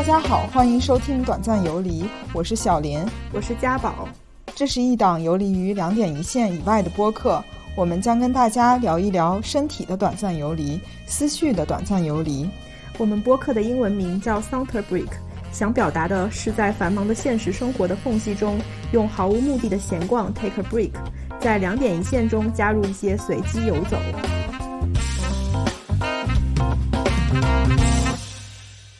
[0.00, 3.04] 大家好，欢迎收听《短暂游离》，我是小林，
[3.34, 4.08] 我是家宝。
[4.54, 7.44] 这是一档游离于两点一线以外的播客，
[7.76, 12.48] 我们将跟大家聊一聊身体的短暂游离，思绪的短暂游离。
[12.96, 15.10] 我们播客的英文名叫 Saunter Break，
[15.52, 18.58] 想表达的是在繁忙的现实生活的缝隙中，
[18.92, 20.92] 用毫无目的的闲逛 take a break，
[21.38, 23.98] 在两点一线中加入一些随机游走。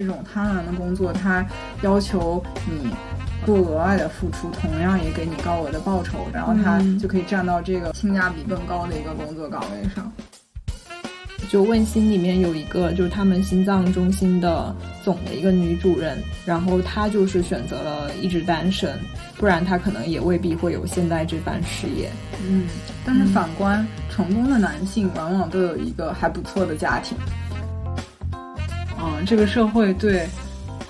[0.01, 1.47] 这种贪婪的工作，它
[1.83, 2.91] 要求你
[3.45, 10.11] 做额外的付出，同样也给你高额的报酬，然后他就可以站到这个性价比更高的一个工作岗位上。
[11.51, 18.98] 就问心里面有一个，就是他们心脏中心的总的一个女主人，然后她就是选择了一直单身，
[19.37, 22.09] 不然她可能也未必会有现在这番事业。
[22.48, 22.67] 嗯，
[23.05, 27.19] 但是反观成功的男性，往往都有一个还不错的家庭。
[29.03, 30.27] 嗯，这个社会对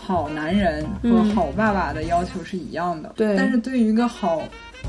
[0.05, 3.36] 好男人和好爸爸的要求是一样的，对。
[3.36, 4.42] 但是对于一个好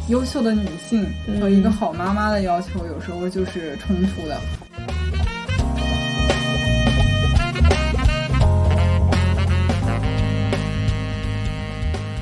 [0.10, 1.06] 优秀的女性
[1.40, 4.38] 和一个好妈妈的要求，有时候就是冲突的。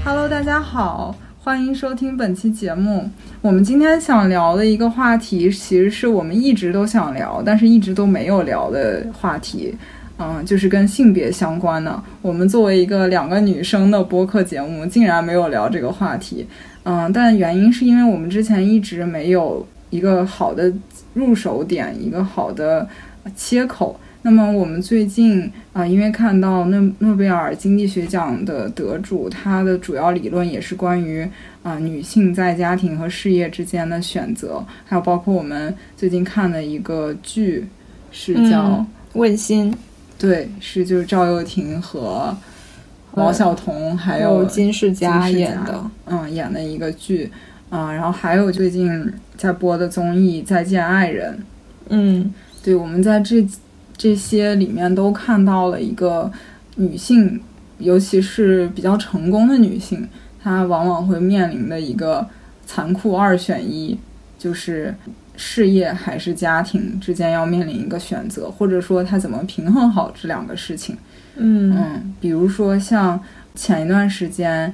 [0.03, 3.09] Hello，大家好，欢迎收听本期节目。
[3.41, 9.73] 我们今天想聊的一个话题，其实是我们一直都想聊，但是一直都没有聊的话题。
[10.19, 12.01] 嗯，就是跟性别相关的。
[12.21, 16.45] 我们作为一个两个女生的播客节目，竟然没有聊这个话题。
[16.83, 20.71] 嗯，但原因是因为我们之前一直没有一个好的
[21.13, 22.87] 入手点，一个好的
[23.35, 23.99] 切口。
[24.21, 31.25] 那么我们最近啊，因为看到诺诺贝尔经济学奖的得主，他的主要理论也是关于
[31.63, 37.65] 啊女性在家庭和事业之间的选择，还有包括我们最近看的一个剧，
[38.11, 38.65] 是叫
[39.13, 39.71] 《问心》，
[40.19, 42.37] 对，是就是赵又廷和
[43.15, 47.31] 毛晓彤还有金世佳演的，嗯，演的一个剧，
[47.71, 51.33] 啊，然后还有最近在播的综艺《再见爱人》，
[51.89, 52.31] 嗯，
[52.63, 53.43] 对，我们在这。
[54.01, 56.31] 这些里面都看到了一个
[56.77, 57.37] 女性，
[57.79, 60.07] 尤其是比较成功的女性，
[60.41, 62.25] 她往往会面临的一个
[62.65, 63.99] 残酷二选一，
[64.37, 64.95] 就是
[65.41, 70.97] 事业还是家庭之间要面临一个选择，或者说他怎么平衡好这两个事情。
[71.37, 73.17] 嗯嗯，比如说像
[73.55, 74.71] 前一段时间，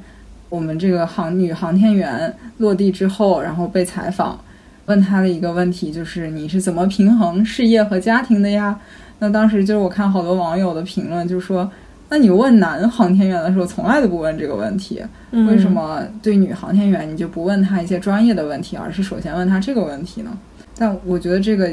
[0.49, 4.39] 我们这个航女航天员落地之后，然后被采访，
[4.87, 8.79] 问他的一个问题就是你是怎么平衡事业和家庭的呀？
[9.19, 11.71] 那当时就是我看好多网友的评论，就说
[12.09, 20.35] ：“那你问男航天员的时候，从来都不问这个问题，为什么对女航天员你就不问他一些专业的问题，而是首先问他这个问题呢？”
[20.77, 21.71] 但我觉得这个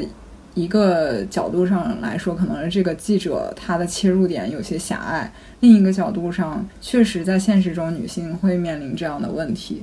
[0.53, 5.27] 一个角度上来说，可能是这个记者他的切入点有些狭隘；
[5.59, 9.81] 另一个角度上，确实在现实中女性会面临这样的问题。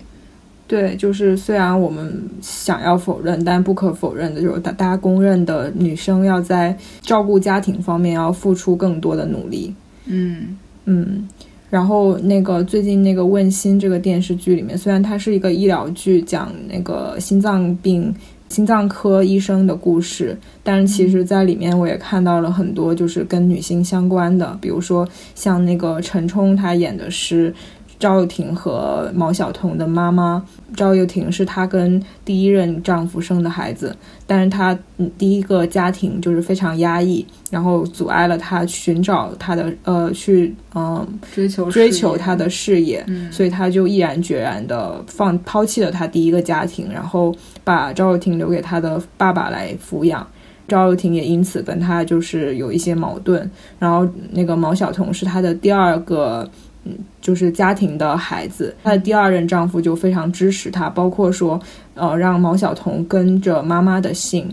[0.66, 9.75] 对，就是虽然我们想要否认，但不可否认的就是大大家公认的女生要在照顾家庭方面要付出更多的努力。
[10.06, 11.28] 嗯嗯，
[11.69, 18.14] 然后那个最近那个《问心》这个电视剧里面，虽然它是一个医疗剧，讲那个心脏病、
[18.50, 27.55] 心脏科医生的故事，但是其实在里面我也看到了很多就是跟女性相关的，比如说像那个陈冲，他演的是。
[28.00, 30.43] 赵又廷和毛晓彤的妈妈，
[30.75, 33.94] 赵又廷是她跟第一任丈夫生的孩子，
[34.27, 34.77] 但是她
[35.19, 50.27] 第一个家庭就是非常压抑，然后阻碍了她寻找她的呃去嗯追求追求她的事业，嗯，所以她就毅然决然的放抛弃了她第一个家庭，然后把赵又廷留给她的爸爸来抚养，
[50.67, 56.50] 赵又廷也因此跟她就是有一些矛盾，然后那个毛晓彤是她的第二个。
[56.85, 61.61] 嗯，就是家庭的孩子，她的第二任丈夫就非常支持她，包括说，
[61.95, 64.49] 呃，让毛晓彤跟着妈妈的姓，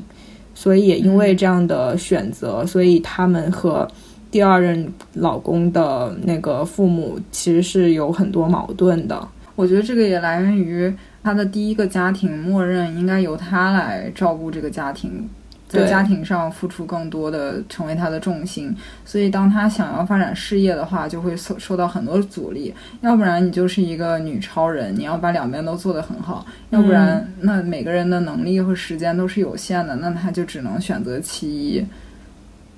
[0.54, 3.88] 所以也因为这样的选择，所以他们和
[4.30, 9.26] 第二任老公的那个父母其实是有很多矛盾的。
[9.56, 15.28] 我觉得这个也来源于她的第一个家庭，默认应该由她来照顾这个家庭。
[15.68, 18.74] 在家庭上付出更多的，成为他的重心，
[19.04, 22.74] 所以当他想要发展事业的话，就会受受到很多阻力。
[23.02, 31.86] 要不然你就是一个女超人，你要把两边都做得很好；要不然，那每个人的能力和时间都是有限的，那他就只能选择其一。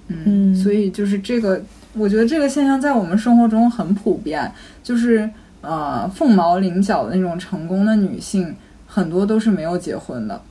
[0.08, 1.62] 嗯，所以就是这个，
[1.94, 4.52] 我觉得这个现象在我们生活中很普遍，
[4.84, 5.30] 就是
[5.62, 8.56] 呃，凤毛麟角的那种成功的女性，
[8.88, 10.42] 很多都是没有结婚的。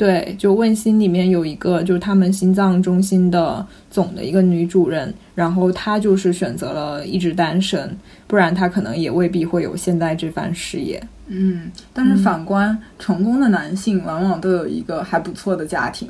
[0.00, 7.94] 对，就《问心》里面有一个，就是他们心脏中心的总的一个女主任，然后她就是选择了一直单身，
[8.26, 10.98] 不然她可能也未必会有现在这番事业。
[11.26, 16.08] 嗯，但是反观成功的男性，往往都有一个还不错的家庭。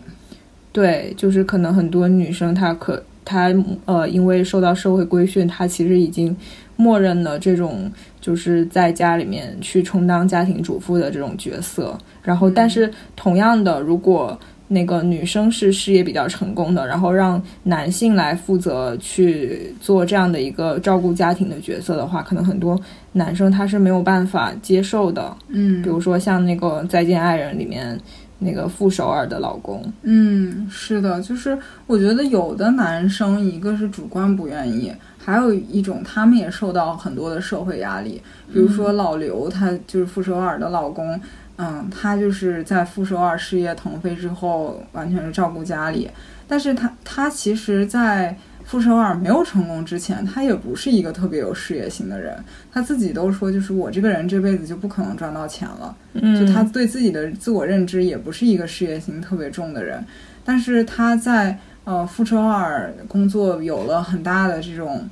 [0.70, 3.52] 对，就是可能很多女生她可她
[3.86, 6.36] 呃，因为受到社会规训，她其实已经
[6.80, 11.96] 默认的这种就是在家里面去充当家庭主妇的这种角色。
[12.22, 22.80] 然后，但是同样的，如果那个女生是事业比较成功的，然后让男性来负责去做这样的一个照顾家庭的角色的话，可能很多
[23.12, 25.36] 男生他是没有办法接受的。
[25.48, 27.98] 嗯比如说像那个《再见爱人》里面
[28.38, 34.92] 那个傅首尔的老公，嗯，是的，就是我觉得有的男生，一个是主观不愿意，
[35.30, 38.20] 还有一种他们也受到很多的社会压力。
[38.52, 41.20] 比如说老刘，他就是傅首尔的老公，
[41.56, 46.10] 嗯，他就是在傅首尔事业腾飞之后，完全是照顾家里。
[46.48, 52.36] 但是他他其实，在傅首尔没有成功之前，他也不是一个特别有事业心的人。
[52.72, 55.96] 他自己都说，就是我这个人这辈子就不可能赚到钱了。
[56.14, 60.04] 嗯，就他对自己的自我认知也不是一个事业心特别重的人，
[60.44, 65.08] 但是他在呃傅首尔工作有了很大的这种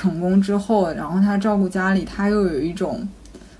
[0.00, 3.06] 成功之后，然后他照顾家里，他又有一种，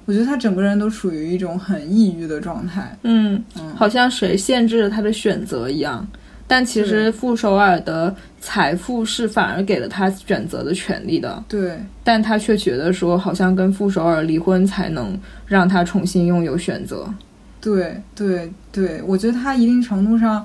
[0.07, 2.97] 我觉得他整个人都处于一种很抑郁的状态。
[3.03, 6.07] 嗯，嗯，好像谁限制了他的选择一样。
[6.47, 15.17] 但其实傅首尔的财富是反而给了他选择的权利的，对，但他却觉得说，好像跟傅首尔离婚才能
[15.47, 17.13] 让他重新拥有选择。
[17.61, 20.45] 对，对，对，我觉得他一定程度上，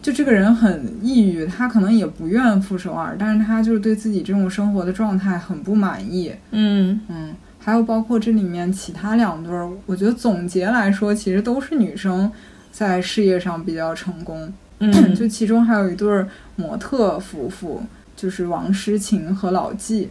[0.00, 6.32] 就这个人很抑郁，他可能也不愿负首尔，但是他就是对自己这种生活的状态很不满意。
[6.52, 12.30] 嗯嗯，还有包括这里面其他两对儿，我觉得总结来说，其实都是女生
[12.70, 14.52] 在事业上比较成功。
[14.78, 17.82] 嗯， 就其中还有一对儿模特夫妇，
[18.14, 20.08] 就是王诗晴和老纪。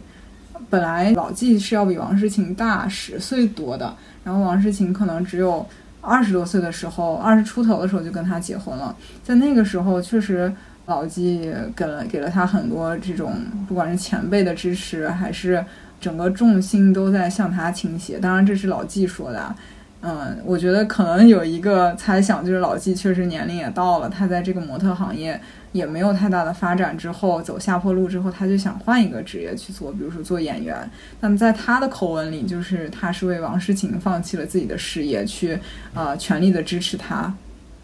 [0.68, 5.66] 本来老纪是要比王诗晴大十岁多的，然后王诗晴可能只有
[6.08, 8.96] 二十多岁的时候，二十出头的时候就跟他结婚了。
[9.22, 10.50] 在那个时候，确实
[10.86, 13.34] 老纪给了给了他很多这种，
[13.68, 15.64] 不管是前辈的支持，还是
[16.00, 18.18] 整个重心都在向他倾斜。
[18.18, 19.54] 当然，这是老纪说的。
[20.00, 25.40] 嗯，我觉得可能有一个猜想，就是老纪确实年龄也到了，他在这个模特行业
[25.72, 30.88] 也没有太大的发展，之后走下坡路之后，他就想换一个职业去做，比如说做演员。
[31.20, 35.58] 那么在他的口吻里，就是他是为王诗晴放弃了自己的事业，去
[35.94, 37.34] 呃全力的支持他。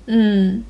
[0.06, 0.62] 嗯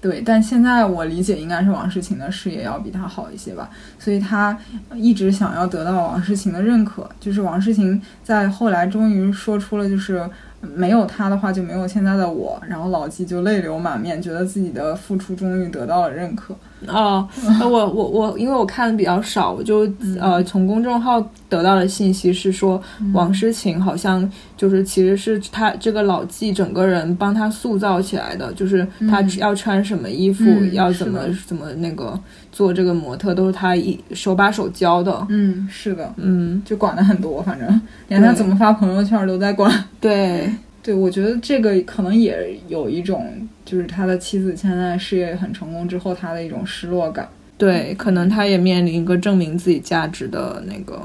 [0.00, 3.70] 对，但现在我理解应该是王诗晴的事业要比他好一些吧，
[4.00, 4.58] 所以他
[4.96, 7.08] 一直想要得到王诗晴的认可。
[7.20, 10.28] 就是王诗晴在后来终于说出了，就是
[10.62, 12.60] 没有他的话就没有现在的我。
[12.66, 16.54] 然后老纪就泪流满面，觉得自己的付出终于得到了认可。
[16.88, 17.28] 哦，
[17.60, 19.88] 我我我，因为我看的比较少，我就
[20.20, 22.82] 呃从公众号得到的信息是说，
[23.12, 32.18] 王诗晴好像就是其实是他这个老纪整个人帮他塑造起来的，就是他嗯要穿什么衣服，嗯要怎么怎么那个
[32.52, 35.26] 做这个模特，都是他一手把手教的。
[35.30, 39.72] 嗯，是的，嗯，就管的很多，反正连他怎么发朋友圈都在管。
[40.00, 40.48] 对，
[40.82, 43.26] 对，我觉得这个可能也有一种，
[43.64, 47.26] 就是他的妻子现在事业很成功之后，他的一种失落感。
[47.56, 51.00] 对，可能他也面临一个证明自己价值的那个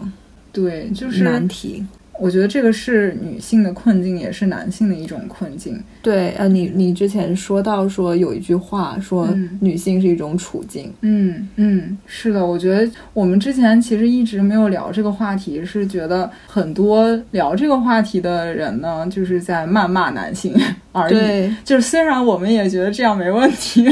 [0.51, 1.86] 对，就是难题。
[2.20, 5.82] 我觉得这个是女性的困境，也是男性的一种困境。
[6.02, 9.58] 对，呃，你你之前说到说有一句话说嗯。
[9.60, 20.54] 女性是一种处境，嗯嗯，是的，我觉得我们之前其实一直没有聊这个话题，是觉得很多聊这个话题的人呢，就是在谩骂男性
[20.92, 21.14] 而已。
[21.14, 21.56] 对。
[21.66, 23.84] 就是虽然我们也觉得这样没问题，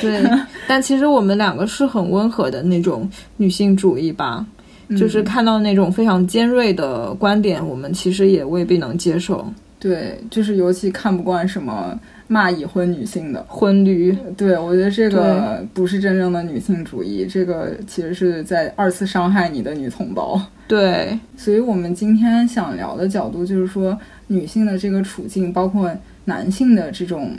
[0.00, 0.22] 对，
[0.68, 4.44] 但其实我们两个是很温和的那种女性主义吧，
[4.90, 9.46] 就是嗯看到那种非常尖锐的观点，我们其实也未必能接受。
[9.78, 13.44] 对，就是尤其看不惯什么骂已婚女性的。
[13.46, 20.40] 婚驴，对，我觉得这个不是真正的女性主义，这个其实是在二次伤害你的女同胞。
[20.66, 23.98] 对，所以我们今天想聊的角度就是说，
[24.28, 27.32] 女性的这个处境，包括男性的这种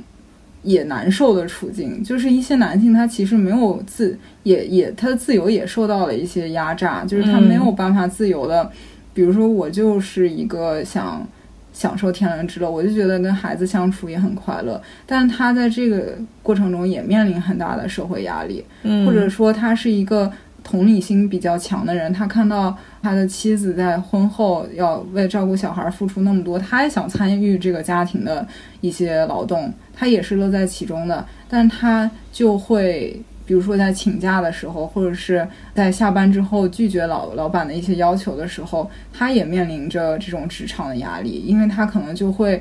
[0.65, 8.69] 也难受的处境，就是一些男性他其实没有自，也也他的自由也受到了一些压榨，就是他嗯没有办法自由的，
[9.13, 11.25] 比如说我就是一个想。
[11.75, 20.31] 享受天伦之乐，我就觉得跟孩子相处也很快乐，但他在这个过程中也面临很大的社会压力，嗯，或者说他是一个
[20.63, 28.47] 同理心比较强的人，他看到他的妻子在婚后要为照顾小孩付出那么多，他也想参与这个家庭的
[28.79, 33.19] 一些劳动，他也是乐在其中的，但他就会。
[33.47, 42.59] 比如说在请假的时候，或者是在下班之后拒绝老老板的一些要求的时候，他也面临着这种职场的压力，因为他可能就会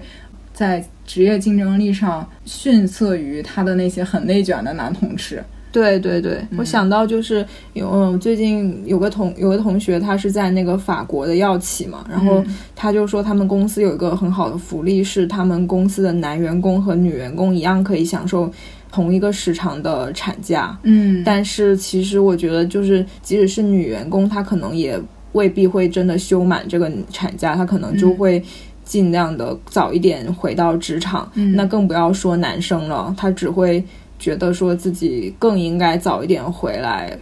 [0.52, 5.42] 在职业竞争力上逊色于他的那些很内卷的男同事。
[5.74, 12.44] 对对对，我想到就是有嗯，最近有个同有个同学，他是在那个法国的药企嘛，然后
[12.76, 18.48] 他就说他们公司有一个很好的福利，是他们公司的男员工和女员工一样可以享受。
[18.92, 24.96] 同一个时长的产假，嗯，但是其实我觉得，就是即使是女员工，她可能也
[25.32, 28.40] 未必会真的休满这个产假，她可能就会
[28.84, 31.28] 尽量的早一点回到职场。
[31.56, 33.84] 那更不要说男生了，他只会
[34.18, 37.16] 觉得说自己更应该早一点回来，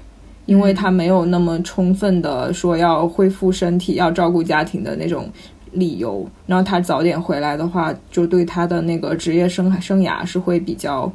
[0.47, 5.31] 因为他没有那么充分的说要恢复身体、要照顾家庭的那种
[5.73, 6.29] 理由。
[6.47, 11.13] 然后他早点回来的话，就对他的那个职业生生涯是会比较。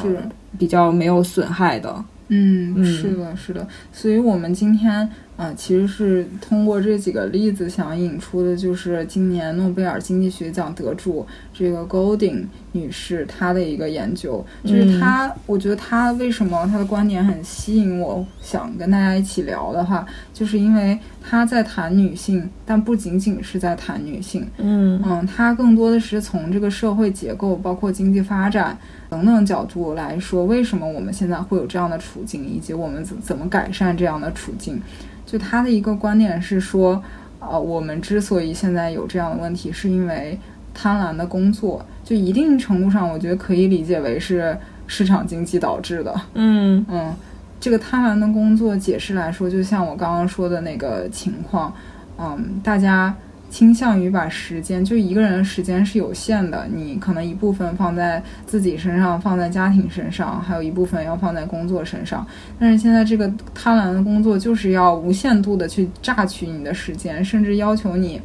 [0.00, 0.18] 是
[0.56, 2.02] 比较没有损害的，
[2.34, 5.08] 嗯，是的，是的，所以我们今天。
[5.36, 25.02] 啊，其实是通过这几个例子想引出的，就是今年诺贝尔经济学奖得主这个 Golding 女士她的一个研究，就是她，我觉得她为什么她的观点很吸引我，想跟大家一起聊的话，就是因为她在谈女性，但不仅仅是在谈女性，嗯。
[25.04, 28.78] 嗯，她更多的是从这个社会结构，包括经济发展
[29.14, 34.80] 等等角度来说，为什么我们现在会有这样的处境，以及我们怎怎么改善这样的处境。
[35.24, 37.02] 就他的一个观点是说，
[37.38, 40.38] 呃，我们之所以现在有这样的问题，是因为
[40.74, 44.56] 贪婪的工作，就一定程度上，我觉得可以理解为是
[44.86, 46.14] 市场经济导致的。
[46.34, 47.14] 嗯嗯，
[47.60, 51.72] 这个贪婪的工作解释来说，就像我刚刚说的那个情况，
[52.18, 53.14] 嗯，大家。
[53.54, 62.26] 倾向于把时间，就一个人的时间是有限的，你可能一部分放在自己身上，放在家庭身上，还有一部分要放在工作身上。
[62.58, 68.20] 但是现在这个贪婪的工作就是要无限度的去榨取你的时间，甚至要求你，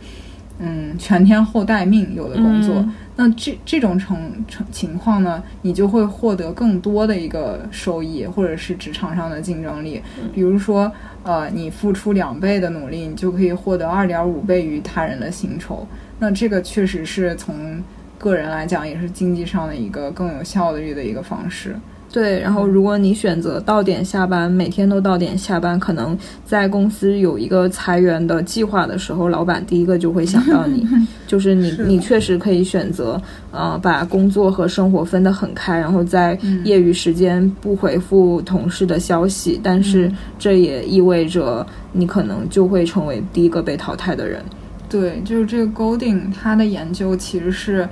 [0.58, 2.84] 嗯，全天候待命，有的工作。
[3.22, 10.02] 那这这种成成情况呢，你就会获得更多的一个收益，或者是职场上的竞争力。
[10.34, 10.90] 比如说，
[11.24, 15.86] 呃，你付出两倍的努力，你就可以获得二点五倍于他人的薪酬。
[16.20, 17.84] 那这个确实是从
[18.18, 21.76] 个人来讲，也是经济上的一个更有效率的一个方式。
[22.12, 30.84] 对，然后如果你选择到点下班，每天都到点下班，可能在公司有一个裁员的计划的时候，老板第一个就会想到你，
[31.28, 44.44] 就是你，你确实可以选择，呃，把工作和生活分得很开，然后在业余时间不回复同事的消息，但是这也意味着你可能就会成为第一个被淘汰的人。
[44.90, 47.88] 对，就是这个 Golding 他的研究其实是。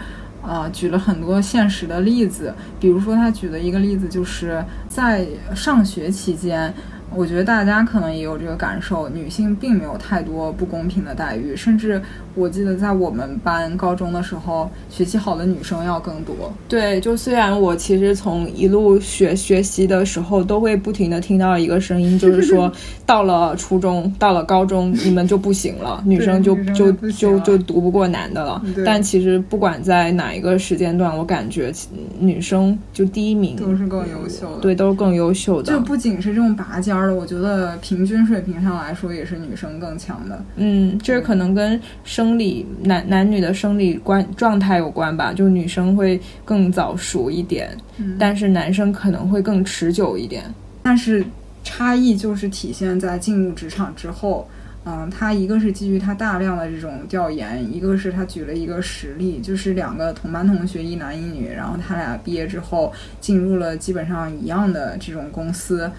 [0.47, 6.73] 啊，举了很多现实的例子，比如说他举的一个例子，就是在上学期间。
[7.15, 12.01] 我觉得大家可能也有这个感受，女性并没有太多不公平的待遇，甚至
[12.35, 16.35] 我记得在我们班高中的时候，学习好的女生要更多。
[16.67, 22.69] 对，就虽然我其实从一路学学习的时候，都会不停的听到一个声音，就是说
[23.05, 28.61] 到了初中，到了高中，你们就不行了，女生就就就就读不过男的了。
[28.85, 31.71] 但其实不管在哪一个时间段，我感觉
[32.19, 35.71] 女生就第一名都是更优秀的，对，都是更优秀的。
[35.71, 36.96] 就不仅是这种拔尖。
[37.13, 40.43] 我觉得平均水平上来说，也是女生更强的。
[40.55, 45.33] 嗯，这可能跟生理男男女的生理关状态有关吧。
[45.33, 47.69] 就女生会更早熟一点，
[48.17, 50.43] 但是男生可能会更持久一点。
[50.83, 51.25] 但是
[51.63, 54.47] 差异就是体现在进入职场之后。
[54.89, 65.91] 嗯，他一个是基于他大量的这种调研，一个是他举了一个实例，就是两个同班同学，一男一女，然后他俩毕业之后进入了基本上一样的这种公司。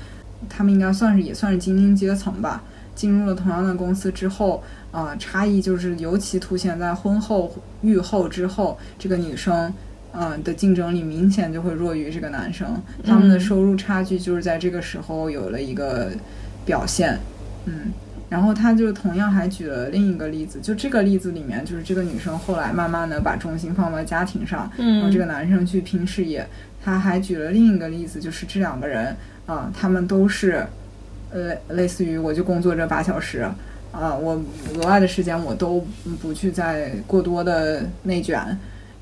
[0.49, 2.63] 他们应该算是也算是精英阶层吧。
[2.95, 9.73] 进入了同样的公司之后，啊，差异就是尤其凸显在婚后育后之后，这个女生，
[10.13, 12.67] 嗯的竞争力明显就会弱于这个男生。
[13.05, 16.11] 他们的收入差距就是在这个时候有了一个
[16.65, 17.17] 表现。
[17.67, 17.93] 嗯，
[18.29, 26.45] 然后他就同样还举了另一个例子，就这个例子里面，就是这个女生后来慢慢的把重心放到家庭上，然后这个男生去拼事业。
[26.83, 29.17] 他还举了另一个例子，就是这两个人。
[29.49, 30.65] 啊，他们都是，
[31.31, 33.41] 呃，类似于我就工作这八小时，
[33.91, 34.39] 啊，我
[34.77, 35.85] 额外的时间我都
[36.21, 38.57] 不去再过多的内卷。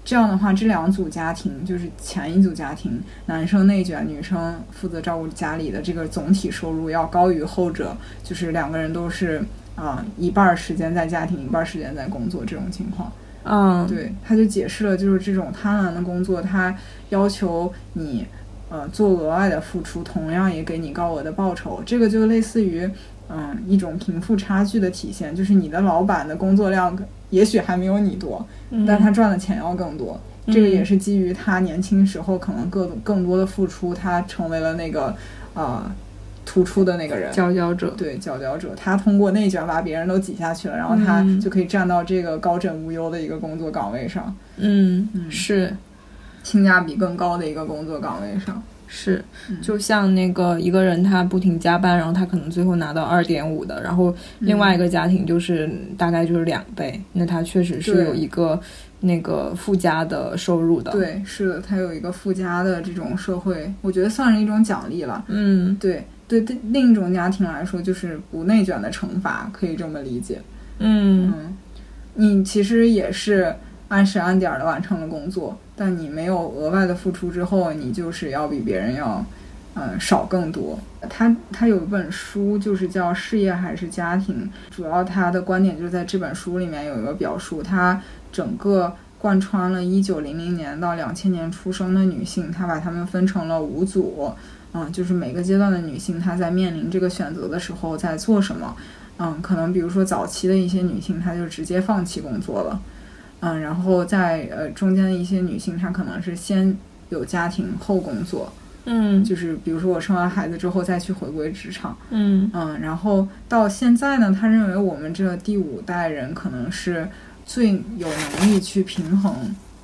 [0.05, 9.43] 这样的话，这两组家庭就是前一组家庭，男生内卷，女生负责照顾家里的这个总体收入要高于后者，就是两个人都是
[9.75, 13.11] 啊一半时间在家庭，一半时间在工作这种情况。
[13.43, 16.73] 嗯，对，他就解释了，就是这种贪婪的工作，他
[17.09, 18.25] 要求你
[18.69, 21.83] 呃做额外的付出，同样也给你高额的报酬。
[21.85, 22.89] 这个就类似于
[23.29, 26.97] 嗯一种贫富差距的体现，就是你的老板的工作量
[27.31, 28.47] 也许还没有你多，
[28.87, 30.21] 但他赚的钱要更多。
[30.49, 35.13] 这个也是基于他年轻时候可能更更多的付出，他成为了那个
[35.55, 35.85] 呃
[36.45, 37.93] 突出的那个人，佼佼者。
[37.99, 38.73] 对佼佼者。
[38.77, 45.77] 他通过内卷把别人都挤下去了，然后他就可以站到这个高枕无忧的一个工作岗位上，嗯，是
[46.47, 48.63] 性价比更高的一个工作岗位上。
[48.87, 49.23] 是，
[49.61, 58.59] 就像那个一个人他不停加班，然后他可能最后拿到二点五的，然后另外一个家庭就是大概就是两倍，那他确实是有一个
[59.01, 60.93] 那个附加的收入的。
[60.93, 65.25] 对，是的，他有一个附加的这种社会，我觉得算是一种奖励了。
[65.27, 70.41] 嗯，对对对，另一种家庭来说就是不内卷的惩罚，可以这么理解。
[70.79, 71.57] 嗯嗯，
[72.15, 73.53] 你其实也是
[73.89, 75.59] 按时按点儿的完成了工作。
[75.77, 79.25] 但你没有额外的付出之后，你就是要比别人要，
[79.75, 80.79] 嗯，少更多。
[81.11, 88.01] 他他有一本书，就是叫《事业还是家庭》，主要他的观点就是在这本书里面有一个表述，他
[88.33, 94.33] 整个贯穿了一九零零年到两千年出生的女性，他把她们分成了五组，
[94.73, 98.75] 嗯，就是每个阶段的女性她在面临这个选择的时候在做什么，
[99.19, 102.81] 嗯，可能比如说早期的一些女性，她就直接放弃工作了。
[103.47, 106.77] 嗯，然后在呃中间的一些女性，她可能是先
[107.11, 108.53] 有家庭后工作，
[108.87, 112.51] 嗯，就是比如说我生完孩子之后再去回归职场，嗯。
[112.53, 117.09] 嗯，然后到现在呢，他认为我们这第五代人可能是
[117.45, 119.33] 最有能力去平衡，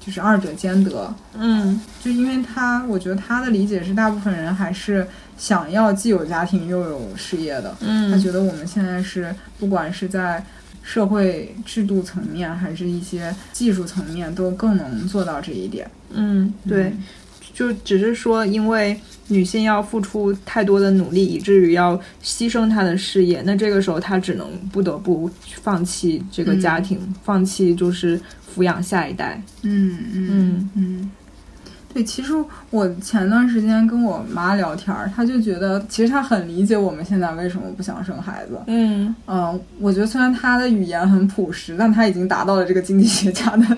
[0.01, 5.07] 就是二者兼得，嗯，就因为他，我觉得他的理解是，大部分人还是
[5.39, 10.45] 想要既有家庭又有事业的，嗯，他觉得我们现在是不管是在。
[10.83, 15.91] 社会制度层面，还是一些技术层面，都更能做到这一点。
[16.13, 16.93] 嗯，对，
[17.55, 18.99] 就只是说，因为
[19.29, 25.31] 女性要付出太多的努力，以至于要牺牲她的事业，那这个时候她只能不得不
[25.63, 28.21] 放弃这个家庭，放弃就是
[28.55, 29.43] 抚养下一代。
[29.63, 31.11] 嗯嗯嗯。
[31.93, 32.33] 对，其实
[32.71, 38.59] 我前段时间跟我妈聊天儿，她就觉得其实她很理解我们现在为什么不想生孩子。
[38.67, 43.65] 嗯嗯，我觉得虽然她的语言很朴实，但她已经达到了这个经济学家的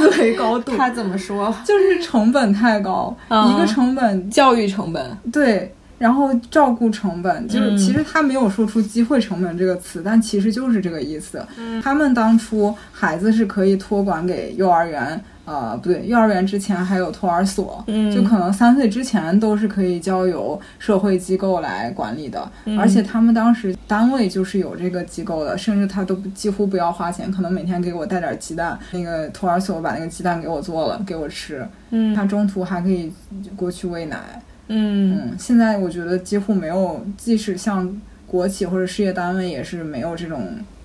[0.00, 0.76] 思维高度。
[0.76, 1.54] 她怎么说？
[1.64, 11.44] 就是成本太高，一个成本教育成本对，然后照顾成本就是其实他没有说出机会成本这个词，但其实就是这个意思。
[11.82, 15.20] 他们当初孩子是可以托管给幼儿园。
[15.46, 33.12] 呃，不对，幼儿园之前还有托儿所，就可能三岁之前都是可以交由社会机构来管理的，而且他们当时单位就是有这个机构的，甚至他都几乎不要花钱，可能每天给我带点鸡蛋，那个托儿所把那个鸡蛋给我做了给我吃，嗯，他中途还可以
[33.54, 40.42] 过去喂奶，嗯嗯，现在我觉得几乎没有，即使像国企或者事业单位也是没有这种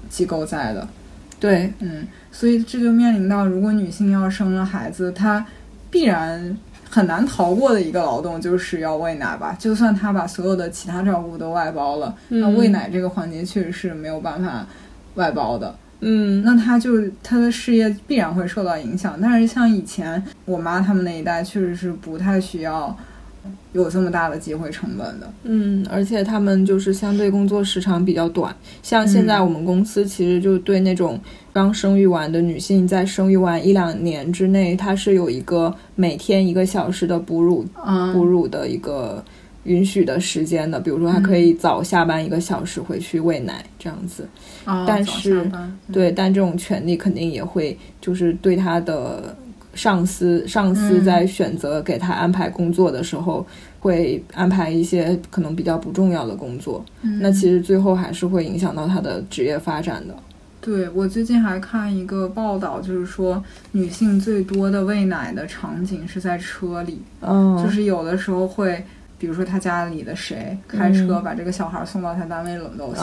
[0.10, 0.88] 机构在的。
[1.39, 5.44] 对，嗯，所以这就面临到，如果女性要生了孩子，她
[5.89, 6.56] 必然
[6.88, 9.58] 很难逃过的一个劳动就是要喂奶吧。
[9.58, 14.67] 就算她把所有的其他照顾都外包了，那喂奶这个环节确实是没有办法
[15.15, 15.76] 外包的。
[16.02, 19.17] 嗯，那她就她的事业必然会受到影响。
[19.20, 22.96] 但是像以前我妈他们那一代，确实是不太需要。
[23.74, 28.56] 有这么大的机会成本的，嗯，而且他们就是相对工作时长比较短。
[28.84, 31.20] 像现在我们公司其实就对那种
[31.54, 37.66] 刚生育完的女性，在生育完一两年之内，它是有一个每天一个小时的哺乳，
[38.14, 39.24] 哺乳的一个
[39.64, 40.80] 允许的时间的。
[40.80, 44.28] 比如说，她可以早下班一个小时回去喂奶这样子。
[44.86, 45.50] 但是，
[45.92, 49.36] 对，但这种权利肯定也会就是对她的。
[49.74, 53.46] 上司上司在选择给他安排工作的时候，
[53.80, 56.84] 会安排一些可能比较不重要的工作。
[57.02, 60.14] 那其实最后还是会影响到他的职业发展的。
[60.60, 67.02] 对我最近还看一个报道，就是说女性最多的喂奶的场景是在车里。
[67.22, 68.86] 嗯，就是有的时候会，
[69.18, 73.02] 比如说他家里的谁开车把这个小孩送到他单位楼下，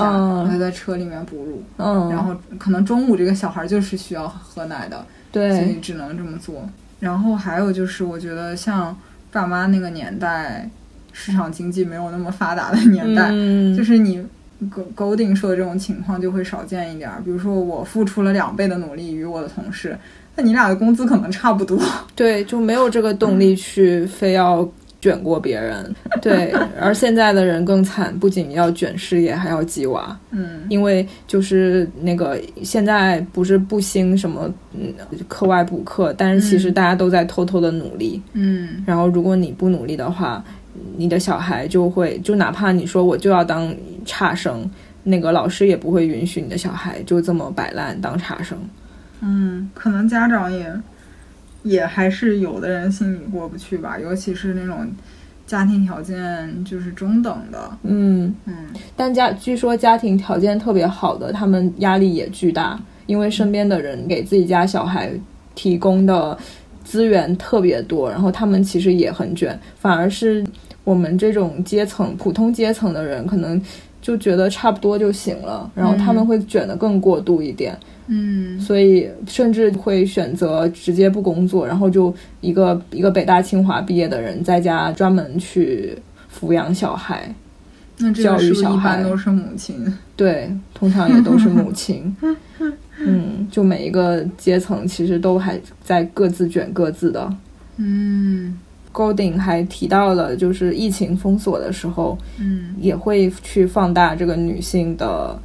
[0.48, 1.60] 他在车里面哺乳。
[1.78, 5.04] 嗯，然后可能中午这个小孩就是需要喝奶的。
[5.30, 6.68] 对，所以只能这么做。
[7.00, 8.96] 然后还有就是，我觉得像
[9.30, 10.68] 爸妈那个年代，
[11.12, 13.28] 市场经济没有那么发达的年代，
[13.76, 14.24] 就是你
[14.68, 17.10] 勾勾定说的这种情况就会少见一点。
[17.24, 19.96] 比如说，我付出了两倍的努力与我的同事，
[20.34, 21.80] 那你俩的工资可能差不多。
[22.16, 24.68] 对，就没有这个动力去非要
[25.00, 25.94] 卷过别人。
[26.20, 30.18] 对，而现在的人更惨，不仅要卷事业，还要鸡娃。
[30.30, 34.92] 嗯因为就是那个现在不是不兴什么嗯
[35.28, 38.20] 课外补课，但是其实嗯大家都在偷偷的努力。
[38.32, 40.44] 嗯然后如果你不努力的话，
[40.96, 44.68] 你的小孩就会就哪怕你说我就要当差生，
[45.02, 48.58] 那个老师也不会允许你的小孩就这么摆烂当差生。
[49.20, 50.72] 嗯，可能家长也
[51.68, 54.86] 也还是有的人心里过不去吧，尤其是那种
[55.46, 57.70] 家庭条件就是中等的。
[57.82, 58.54] 嗯，嗯
[58.96, 65.12] 但家据说家庭条件特别好的，他们压力也巨大，因为身边的人给自己家小孩
[65.54, 66.36] 提供的
[66.84, 70.44] 资源特别多，然后他们其实也很卷，反而是
[70.84, 73.60] 我们这种阶层普通阶层的人，可能
[74.00, 85.96] 就觉得差不多就行了，然后他们会卷得更过度一点，嗯所以甚至会选择直接不工作，然后就一个一个北大清华毕业的人在家专门去
[86.32, 87.34] 抚养小孩。
[88.00, 89.92] 那这教育小孩般都是母亲？
[90.14, 92.16] 对，通常也都是母亲。
[93.00, 97.28] 嗯，就每一个阶层其实都还在各自卷各自的。
[97.76, 98.56] 嗯
[98.98, 102.74] Golding 还提到了，就是疫情封锁的时候，嗯。
[102.80, 105.38] 也会去放大这个女性的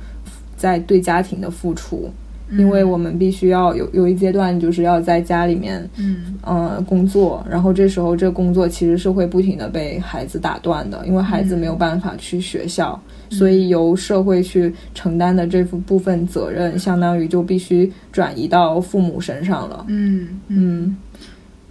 [0.57, 2.09] 在对家庭的付出，
[2.57, 6.33] 因为我们必须要有有一阶段就是要在家里面嗯。
[6.41, 19.85] 呃工作，然后这时候这工作其实是会不停的被孩子打断的，因为孩子没有办法去学校，所以由社会去承担的这部分责任，相当于就必须转移到父母身上了。
[19.87, 20.27] 嗯。
[20.49, 20.97] 嗯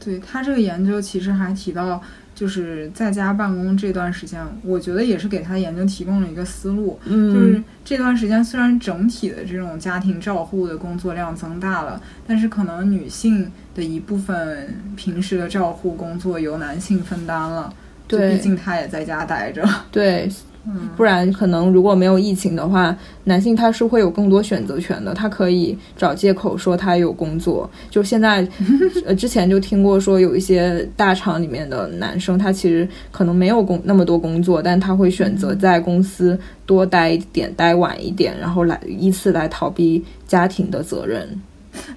[0.02, 2.02] 对他这个研究其实还提到，
[2.34, 17.72] 就是在家办公这段时间，我觉得也是给他研究提供了一个思路，嗯，就是这段时间虽然整体的这种家庭照护的工作量增大了，但是可能女性的一部分平时的照护工作由男性分担了，
[18.08, 20.28] 对毕竟他也在家待着，对，
[20.64, 27.68] 嗯不然可能如果没有疫情的话，男性他是会有更多选择权的，他可以找借口说他有工作。
[27.90, 28.46] 就现在，
[29.04, 41.28] 呃，之前就听过说有一些大厂里面的男生，他其实可能没有工那么多工作，但他会选择在公司多待一点，待晚一点，然后来依次来逃避家庭的责任。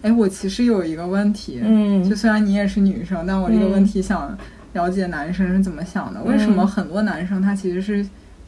[0.01, 4.35] 哎，我其实有一个问题，嗯就虽然你也是女生，但我这个嗯问题想
[4.73, 6.23] 了解男生是怎么想的。
[6.23, 8.05] 为什么很多男生他其实是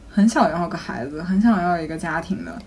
[0.08, 2.58] 很想要个孩子，很想要一个家庭的，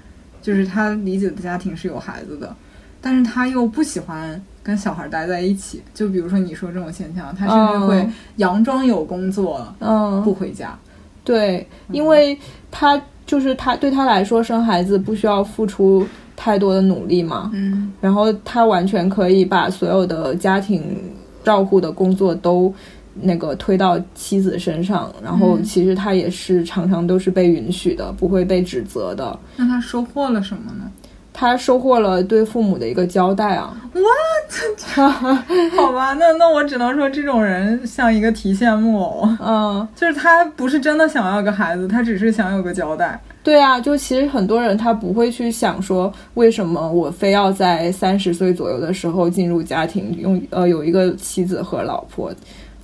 [0.42, 2.56] 就是他理解的家庭是有孩子的，
[3.02, 5.82] 但是他又不喜欢跟小孩待在一起。
[5.94, 10.78] 就比如说你说这种现象，他甚至会嗯佯装有工作嗯，不回家。
[11.24, 12.38] 对，因为
[12.72, 20.84] 他就是他对他来说，生孩子不需要付出太多的努力嘛，嗯然后他完全可以把所有的家庭
[21.44, 22.74] 照顾的工作都
[23.14, 29.38] 那个推到妻子身上，然后嗯其实他也是常常都是被允许的，不会被指责的。
[29.58, 30.90] 那他收获了什么呢？
[31.34, 33.74] 他收获了对父母的一个交代啊，
[35.78, 43.18] 好吧，那那我只能说这种人像一个提线木偶，嗯，就是他不是真的想要个孩子，他只是想有个交代。
[43.44, 52.30] 对啊，就其实很多人他不会去想说，为什么我非要在三十岁左右的时候进入家庭，用呃有一个妻子和老婆。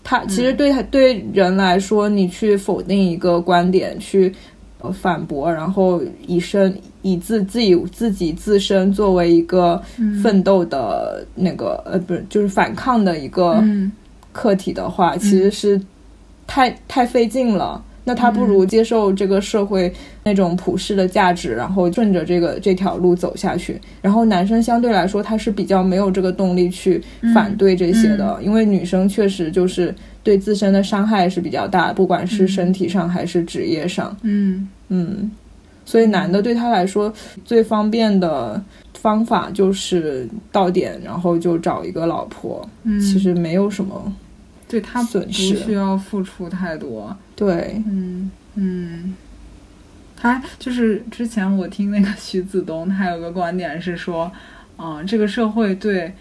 [0.10, 4.34] 他其实对他、对人来说，你去否定一个观点，去
[4.80, 9.82] 呃反驳，然后以身以自自己自己自身作为一个
[10.24, 13.91] 奋斗的那个、呃不是就是反抗的一个嗯。
[14.32, 15.82] 课题的话，其实是
[16.46, 17.84] 太太费劲了。
[18.08, 19.93] 那他不如接受这个社会
[20.24, 23.78] 那种普世的价值，然后顺着这个这条路走下去。
[24.02, 29.93] 然后男生相对来说他是比较没有这个动力去反对这些的，因为女生确实就是
[30.24, 34.15] 对自身的伤害是比较大，不管是身体上还是职业上。
[34.22, 35.30] 嗯嗯，
[35.84, 42.65] 所以男的对他来说最方便的方法就是到点，然后就找一个老婆。
[42.84, 44.13] 嗯，其实没有什么
[44.67, 45.58] 对他不损失。
[45.58, 47.15] 需要付出太多。
[47.36, 49.15] 对，嗯嗯，
[50.15, 54.32] 他就是之前我听那个徐子东，他有个观点是说，
[54.75, 56.12] 啊、这个社会对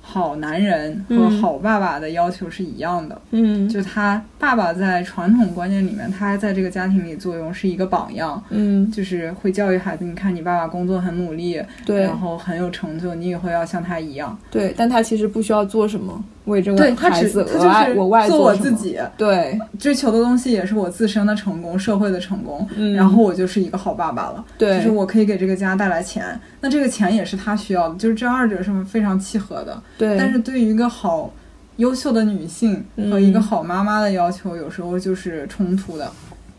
[0.00, 1.40] 好男人和嗯。
[1.40, 3.20] 好爸爸的要求是一样的。
[3.30, 3.68] 嗯。
[3.68, 12.02] 就他爸爸在传统观念里面，他在这个家庭里作用是一个榜样，嗯，就是会教育孩子，你看你爸爸工作很努力，对。
[12.02, 14.36] 然后很有成就，你以后要像他一样。
[14.50, 22.92] 对，但他其实不需要做什么，为这个他只孩子他额外做我自己，对，追求的东西也是我自身的成功，社会的成功，嗯。
[22.94, 24.44] 然后我就是一个好爸爸了。
[24.58, 24.78] 对。
[24.78, 29.80] 就是我可以给这个家带来钱，那这个钱也是他需要的，就是这二者是非常契合的。
[29.96, 31.32] 对，但是对于一个好
[31.76, 36.10] 优秀的女性和一个好妈妈的要求，有时候就是冲突的。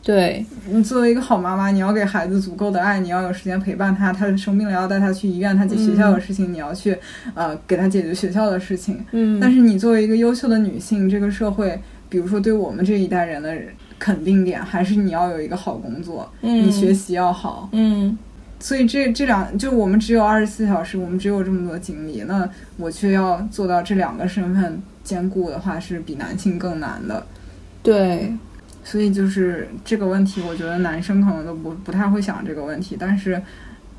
[0.03, 4.11] 对你作为一个好妈妈，你要给孩子足够的爱，你要有时间陪伴他。
[4.11, 6.97] 他生病了要带他去医院，他学校的事情你要去
[7.33, 9.03] 呃给他解决学校的事情。
[9.13, 13.55] 嗯，但是你作为一个优秀的女性，这个社会，比如说对我们这一代人的
[13.97, 17.69] 肯定点，还是你要有一个好工作，嗯你学习要好。
[17.71, 18.17] 嗯
[18.59, 27.25] 所以这这两就我们只有二十四小时，我们只有这么多精力，那我却要做到这两个身份兼顾的话，是比男性更难的。
[27.81, 28.33] 对
[28.83, 33.41] 所以就是这个问题，我觉得男生可能都不不太会想这个问题，但是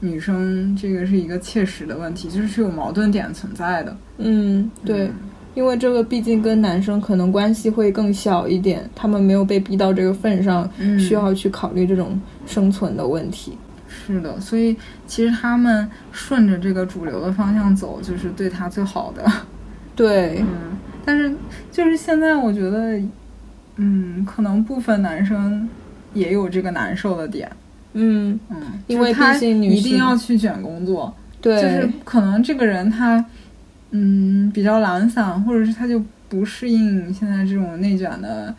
[0.01, 3.97] 女生这个是一个切实的问题，就是是有矛盾点存在的。
[4.18, 5.11] 嗯对。
[5.55, 13.57] 因为这个毕竟跟男生可能关系会更小一点，他们没有被逼到这个份上，嗯需要去考虑这种生存的问题。
[13.88, 19.25] 是的，所以其实他们顺着这个主流的方向走，就是对他最好的。
[19.94, 21.33] 对，嗯，但是
[21.70, 23.01] 就是现在我觉得，
[23.76, 25.68] 嗯，可能部分男生
[26.12, 27.50] 也有这个难受的点。
[27.92, 28.56] 嗯，嗯，
[28.87, 33.24] 因为他一定要去卷工作，对，就是可能这个人他，
[33.90, 38.54] 嗯，比较懒散，或者是他就不适应现在这种内卷的。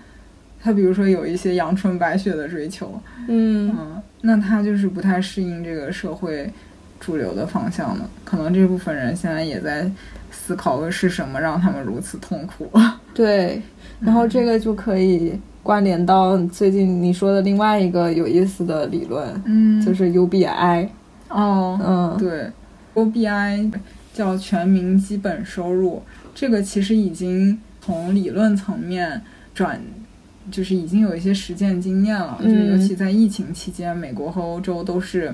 [0.62, 6.51] 他比如说有一些阳春白雪的追求，嗯嗯，那他就是不太适应这个社会
[6.99, 8.04] 主流的方向的。
[8.23, 9.88] 可能这部分人现在也在
[10.32, 12.71] 思考的是什么让他们如此痛苦。
[13.13, 13.62] 对，
[14.00, 20.88] 然后这个就可以关联到最近你说的另外一个有意思的理论，嗯就是 UBI。
[21.30, 22.48] 哦，嗯，对
[22.94, 23.72] ，UBI
[24.14, 26.02] 叫全民基本收入，
[26.34, 29.20] 这个其实已经从理论层面
[29.54, 29.82] 转，
[30.52, 32.38] 就是已经有一些实践经验了。
[32.42, 35.34] 嗯就尤其在疫情期间，美国和欧洲都是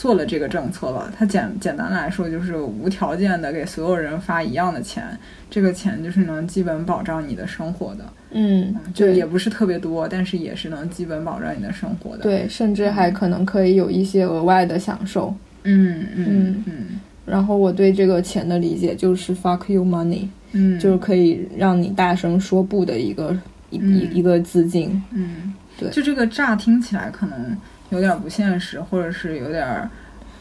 [0.00, 1.12] 做了这个政策了。
[1.14, 5.04] 它简简单来说就是无条件的给所有人发一样的钱，
[5.50, 8.04] 这个钱就是能基本保障你的生活的。
[8.30, 15.34] 嗯，就也不是特别多，但是也是能基本保障你的生活的。，对，甚至还可能可以有一些额外的享受。
[15.64, 23.36] 嗯嗯嗯然后我对这个钱的理解就是 fuck you money，、嗯，就是可以让你大声说不的一个
[23.68, 24.90] 一、嗯一一个资金。
[25.12, 27.54] 嗯，对就这个乍听起来可能
[27.90, 29.90] 有点不现实，或者是有点儿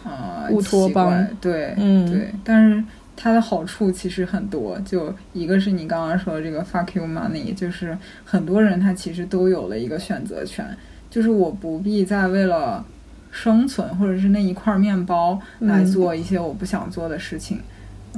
[0.04, 2.84] 呃乌托邦对，嗯对，但是
[3.16, 10.66] 它的好处其实很多，就一个是你刚刚说的这个 fuck you money，就是很多人他其实都有了一个选择权，
[11.10, 12.86] 就是我不必再为了
[13.32, 17.60] 生存或者是那一块面包来嗯做一些我不想做的事情，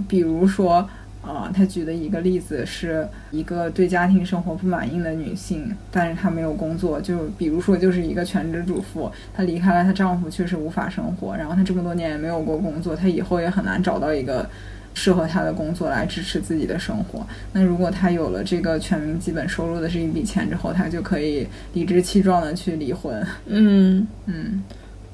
[0.08, 0.88] 比如说。
[1.22, 14.50] 啊、他举的一个例子是一个对家庭生活不满意的女性，但是她没有工作，就比如说就是一个全职主妇，她离开了她丈夫，确实无法生活，然后她这么多年也没有过工作，她以后也很难找到一个
[14.94, 17.26] 适合她的工作来支持自己的生活。
[17.54, 23.26] 那如果她有了这个全民基本收入的这一笔钱之后，她就可以理直气壮的去离婚。
[23.46, 24.64] 嗯，嗯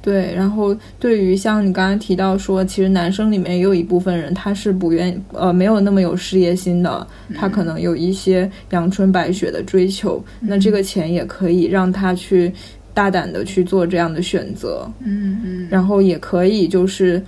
[0.08, 0.34] 对。
[0.34, 12.50] 然后对于像你刚刚提到说，其实男生里面也有一部分人他是不愿呃没有那么有事业心的，他可能有一些阳春白雪的追求，那这个钱也可以让他去
[12.94, 14.90] 大胆的去做这样的选择。
[15.04, 17.22] 嗯嗯，然后也可以就是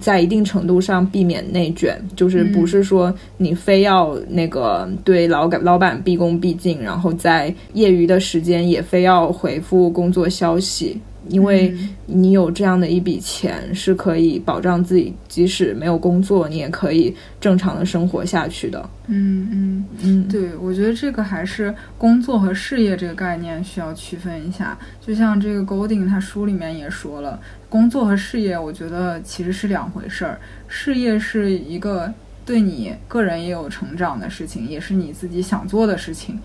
[0.00, 10.98] 在一定程度上避免内卷，就是嗯不是说你非要那个对老板老板毕恭毕敬，然后在业余的时间也非要回复工作消息。
[11.26, 18.88] 因为嗯你有这样的一笔钱，是可以保障自己，即使没有工作，你也可以正常的生活下去的。
[19.08, 19.84] 嗯嗯。
[20.02, 24.78] 嗯，对，我觉得这个还是工作和事业这个概念需要区分一下。
[25.00, 30.40] 就像这个 Golding 他书里面也说了，工作和事业，我觉得其实是两回事儿。
[30.68, 32.12] 事业是一个
[32.46, 36.38] 对你个人也有成长的事情，也是你自己想做的事情。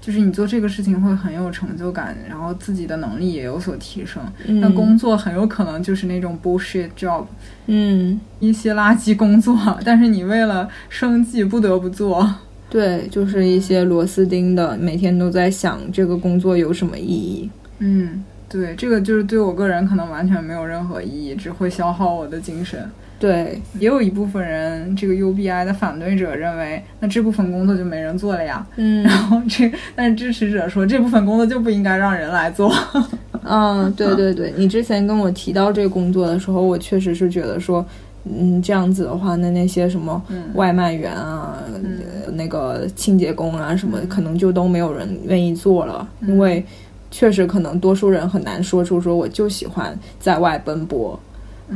[0.00, 4.22] 就是你做这个事情会很有成就感，然后自己的能力也有所提升。
[4.46, 7.24] 那嗯工作很有可能就是那种 bullshit job，
[7.66, 12.34] 嗯，一些垃圾工作， 但是你为了生计不得不做。
[12.70, 17.50] 对，就是一些螺丝钉的，每天都在想这个工作有什么意义。
[17.80, 22.88] 嗯，对，这个就是对我个人可能完全没有任何意义，只会消耗我的精神。
[23.20, 28.66] 对，也有一部分人，这个 UBI 的反对者认为，那这部分工作就没人做了呀。
[28.76, 32.74] 嗯然后这，但是支持者说，这部分工作就不应该让人来做。
[33.44, 37.84] 嗯，对对对，你之前跟我提到这个工作的时候，我确实是觉得说，
[38.24, 46.64] 嗯，这样子的话，那那些什么嗯外卖员啊、呃那个清洁工啊什么，可能就都没有人愿意做了，因为
[47.10, 51.20] 确实可能多数人很难说出说我就喜欢在外奔波。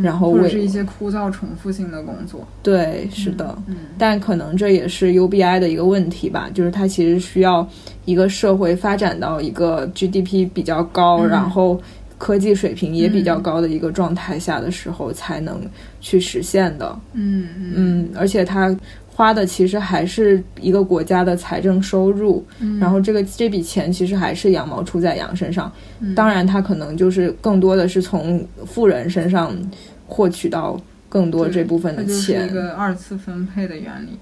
[0.03, 2.47] 然后为或者是一些枯燥重复性的工作。
[2.63, 7.67] 对，是的，嗯但可能这也是 UBI 的一个问题吧，就是它其实需要
[8.05, 11.81] 一个社会发展到一个 GDP 比较高，嗯然后
[12.17, 15.61] 科技水平也比较高的一个状态下的时候才能
[16.01, 16.99] 去实现的。
[17.13, 18.75] 嗯嗯嗯，而且它
[19.17, 25.71] 花的其实还是一个国家的财政收入，嗯，然后这个这笔钱其实还是羊毛出在羊身上。
[26.01, 29.57] 嗯当然，它可能就是更多的是从富人身上
[30.07, 32.51] 获取到更多这部分的钱一。
[32.51, 34.19] 个二次分配的原理。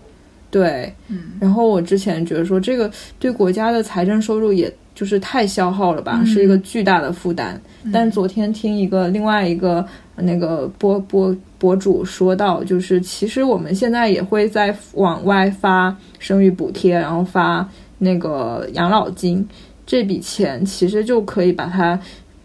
[0.52, 1.32] 对，嗯。
[1.40, 2.88] 然后我之前觉得说，这个
[3.18, 6.26] 对国家的财政收入也就是太消耗了吧，嗯。
[6.26, 7.60] 是一个巨大的负担。
[7.92, 9.84] 但昨天听一个另外一个
[10.14, 19.44] 那个播播博主说到，就是其实我们现在也会在往外发生育补贴，然后发那个养老金，
[19.86, 21.98] 这笔钱其实就可以把它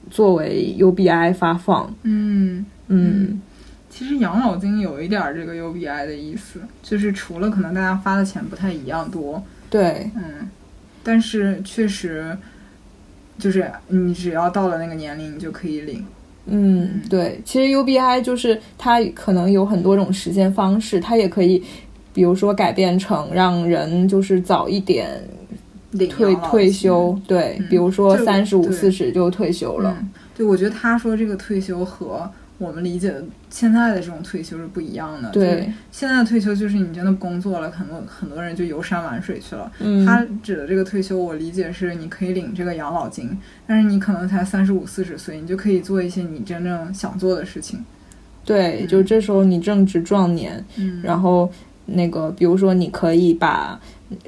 [0.09, 1.93] 作为 UBI 发放。
[2.03, 3.39] 嗯，嗯
[3.97, 10.47] 其实养老金有一点儿这个 UBI 的意思，就是除了可能大家发的钱不太一样多，对，嗯，
[11.01, 12.37] 但是确实
[13.39, 16.05] 就是你只要到了那个年龄，你就可以领。
[16.45, 21.63] 嗯，对，其实 UBI 就是它可能有很多种实现方式，它也可以，
[22.13, 25.19] 比如说改变成让人就是早一点
[26.07, 29.97] 退退休，对，嗯比如说三十五、四十就退休了。
[29.99, 35.29] 嗯，对，我觉得他说这个退休和我们理解的现在的这种退休是不一样的。
[35.29, 39.71] 对，现在的退休就是你真的工作了，很多很多人就游山玩水去了。
[39.79, 47.83] 嗯，他指的这个退休，我理解是你可以领这个养老金，但是你可能才三十五、四十岁，你就可以做一些你真正想做的事情。
[48.43, 51.51] 对，嗯就这时候你正值壮年，嗯然后
[51.85, 53.79] 那个比如说你可以把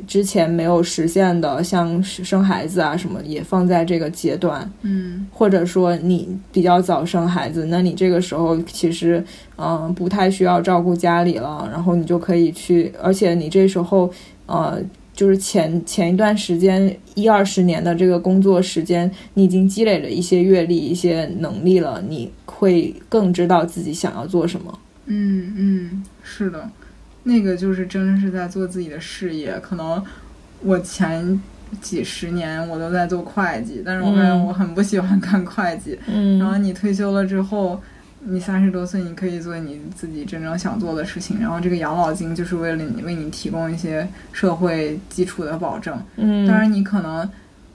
[0.06, 4.70] 之前没有实现的，像生孩子啊什么，也放在这个阶段。
[4.82, 9.24] 嗯或者说你比较早生孩子，那你这个时候其实
[9.56, 14.12] 嗯、呃不太需要照顾家里了，然后你就可以去，而且你这时候
[14.48, 14.82] 呃
[15.14, 24.80] 就是前前一段时间一二十年的这个工作时间，你已经积累了一些阅历、一些能力了，你会更知道自己想要做什么。
[25.08, 26.70] 嗯嗯，是的，
[27.30, 29.58] 那个就是真的是在做自己的事业。
[29.60, 30.04] 可能
[30.62, 31.42] 我前
[31.80, 35.98] 几十年我都在做会计，但是我发现嗯我很不喜欢干会计。
[36.08, 37.80] 嗯然后你退休了之后，
[38.22, 41.40] 你三十多岁，你可以做你自己真正想做的事情。
[41.40, 45.98] 然后这个养老金就是为了你为你提供一些社会基础的保证。
[46.18, 47.30] 嗯，当然，你可能。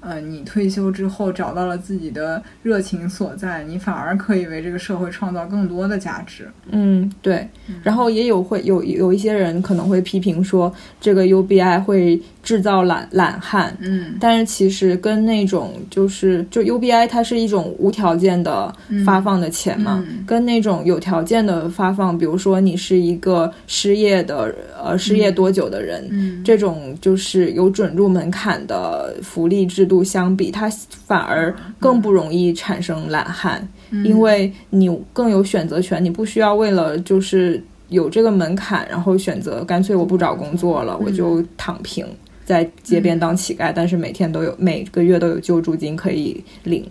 [0.05, 6.49] 呃，你退休之后找到了自己的热情所在，你反而可以为这个社会创造更多的价值。
[6.71, 7.49] 嗯，对，
[7.83, 14.17] 然后也有会有有一些人可能会批评说，这个 UBI 会制造懒懒汉，嗯。
[14.21, 20.25] 但是其实跟那种就是就 UBI 它是一种无条件的发放的钱嘛，嗯。
[20.27, 30.69] 跟那种有条件的发放，比如说你是一个失业的呃失业多久的人，嗯，这种就是有准入门槛的福利制度相比，它
[31.07, 42.07] 反而更不容易产生懒汉，嗯因为你更有选择权，你不需要为了就是有这个门槛，然后选择干脆我不找工作了，嗯我就躺平。
[42.45, 46.87] 在街边当乞丐，但是每天都有每个月都有救助金可以领。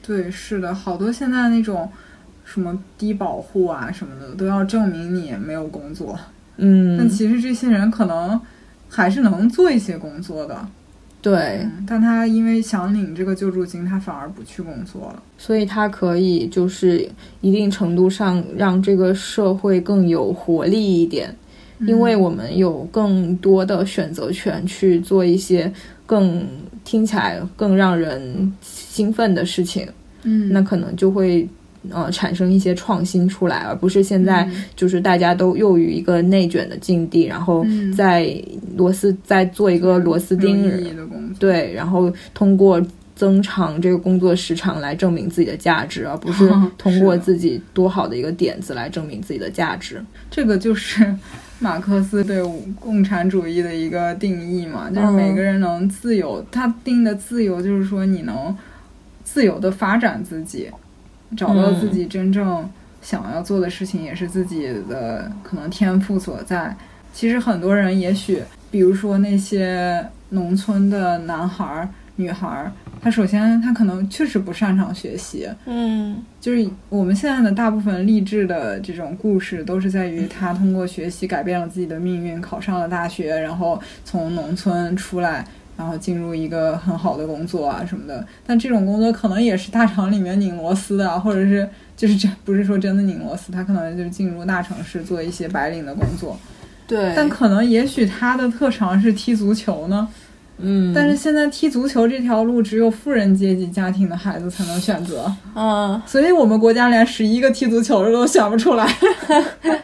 [0.00, 1.90] 对，是的，好多现在那种
[2.44, 6.16] 什么低保户啊什么的，都要证明你没有工作。
[6.56, 8.40] 嗯但嗯，其实这些人可能
[8.88, 10.64] 还是能做一些工作的，
[11.22, 15.22] 对，嗯，但他因为想领这个救助金，他反而不去工作了。
[15.38, 17.08] 所以他可以就是
[17.40, 21.34] 一定程度上让这个社会更有活力一点。
[21.86, 25.72] 因为我们有更多的选择权去做一些
[26.06, 26.46] 更
[26.84, 29.88] 听起来更让人兴奋的事情，
[30.22, 31.48] 嗯，那可能就会
[31.90, 38.34] 呃产生一些创新出来，而不是现在嗯就是大家都囿于一个内卷的境地，然后嗯在
[38.76, 40.62] 螺丝再做一个螺丝钉
[40.96, 41.38] 的工作。
[41.38, 42.80] 对，然后通过
[43.14, 50.02] 增长这个工作时长来证明自己的价值，而不是 通过自己多好的一个点子来证明自己的价值。
[50.30, 51.14] 这个就是
[51.60, 52.42] 马克思对
[52.80, 58.56] 共产主义的一个定义嘛，就是嗯每个人能自由，他定的自由就是说你能
[59.24, 60.68] 自由的发展自己，
[61.36, 62.68] 找到自己真正
[63.00, 66.76] 想要做的事情，也是自己的可能天赋所在。
[67.12, 85.44] 其实很多人也许，比如说那些农村的男孩儿、女孩儿，他首先他可能确实不擅长学习，嗯就是我们现在的大部分励志的这种故事，都是在于他通过学习改变了自己的命运，考上了大学，然后从农村出来，
[85.82, 88.24] 然后进入一个很好的工作啊什么的。
[88.46, 96.38] 但这种工作可能也是大厂里面拧螺丝的， 或者是就是这不是说真的拧螺丝，他可能就是进入大城市做一些白领的工作。
[96.86, 100.06] 对，但可能也许他的特长是踢足球呢。
[100.58, 108.86] 嗯，但是现在踢足球这条路只有富人阶级家庭的孩子才能选择，嗯，所以我们国家连十一个踢足球的都选不出来。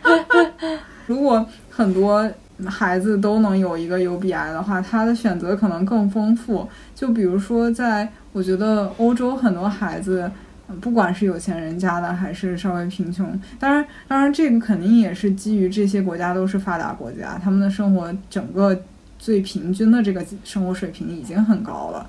[1.07, 2.31] 如果很多
[2.67, 6.69] 孩子都能有一个 UBI 的话，他的选择可能更丰富。
[6.95, 10.31] 就比如说，在我觉得欧洲很多孩子，
[10.81, 18.79] 不管是有钱人家的还是稍微贫穷，当然，当然这个肯定也是基于这些国家都是发达国家，他们的生活整个。
[19.21, 22.09] 最平均的这个生活水平已经很高了，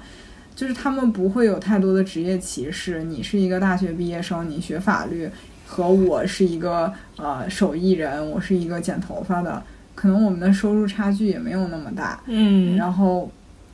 [0.56, 3.02] 就是他们不会有太多的职业歧视。
[3.02, 5.28] 你是一个大学毕业生，你学法律，
[5.66, 9.60] 和我是一个呃手艺人，我是一个剪头发的，
[10.00, 12.22] 可能我们的收入差距也没有那么大。
[12.28, 13.30] 嗯，然后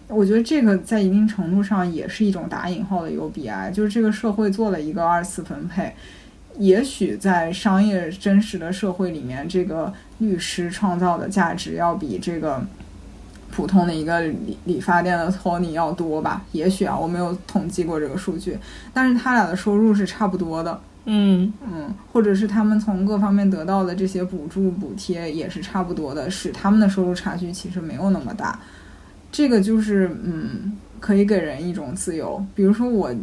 [0.07, 5.93] 我觉得这个在一定程度上也是一种打引号的 UBI，就是这个社会做了一个二次分配。
[6.57, 12.65] 也许在商业真实的社会里面，这个律师创造的价值要比这个。
[13.51, 16.43] 普通的一个理理发店的托尼要多吧？
[16.51, 18.57] 也许啊，我没有统计过这个数据，
[18.93, 20.77] 但是他俩的收入是差不多的。
[21.05, 28.59] 嗯嗯，或者是他们从各方面得到的这些补助补贴也是差不多的，使他们的收入差距其实没有那么大。
[29.31, 32.43] 这个就是嗯，可以给人一种自由。
[32.55, 33.13] 比如说我，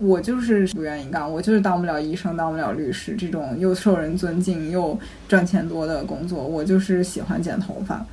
[0.00, 4.98] 我就是不愿意干，我就是当不了医生，当不了律师这种又受人尊敬又
[5.28, 8.04] 赚钱多的工作，我就是喜欢剪头发。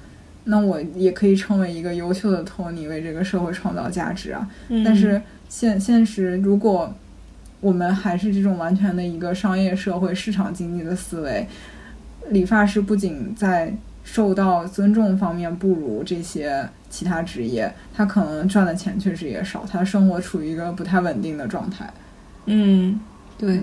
[0.44, 4.46] 那我也可以成为一个优秀的托尼，为这个社会创造价值啊。
[4.84, 6.94] 但是现现实，如果
[7.64, 11.48] 我们还是这种完全的一个商业社会、市场经济的思维，
[12.30, 21.92] 理发师不仅在受到尊重方面不如这些其他职业，他可能赚的钱确实也少，他的生活处于一个不太稳定的状态。
[22.48, 23.00] 嗯，
[23.38, 23.60] 对，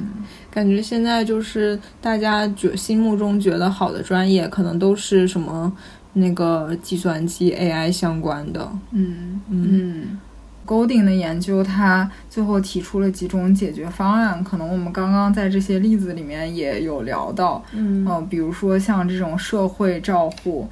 [0.50, 5.72] 感觉现在就是大家觉心目中觉得好的专业，可能都是什么。
[6.12, 10.18] 那个计算机 AI 相关的，嗯嗯
[10.70, 20.68] ，Golding 的研究，他最后提出了几种解决方案，可能我们刚刚在这些例子里面也有聊到，嗯，比如说像这种社会照护，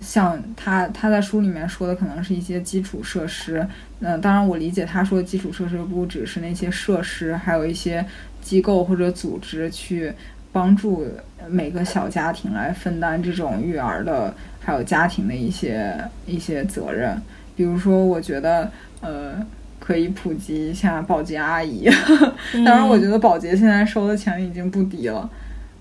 [0.00, 3.66] 像他他在书里面说的可能是一些基础设施，
[4.00, 8.02] 嗯，当然我理解他说的基础设施不只是那些设施，还有一些
[8.40, 10.10] 机构或者组织去
[10.50, 11.06] 帮助
[11.50, 14.34] 每个小家庭来分担这种育儿的。
[14.64, 15.92] 还有家庭的一些
[16.24, 17.20] 一些责任，
[17.54, 19.34] 比如说，我觉得呃，
[19.78, 21.88] 可以普及一下保洁阿姨。
[22.64, 25.28] 当然，我觉得保洁现在收的钱已经不低了。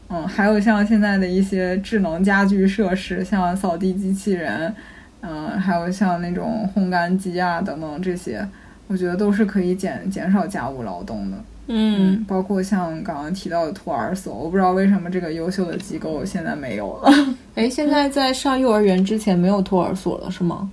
[0.09, 4.73] 嗯，还有像现在的一些智能家居设施，像扫地机器人，
[5.21, 8.45] 嗯，还有像那种烘干机啊等等这些，
[8.87, 11.37] 我觉得都是可以减减少家务劳动的。
[11.67, 17.09] 嗯，包括像刚刚提到的托儿所，我不知道为什么这个优秀的机构现在没有了。
[17.55, 20.69] 哎，现在在上幼儿园之前没有托儿所了是吗？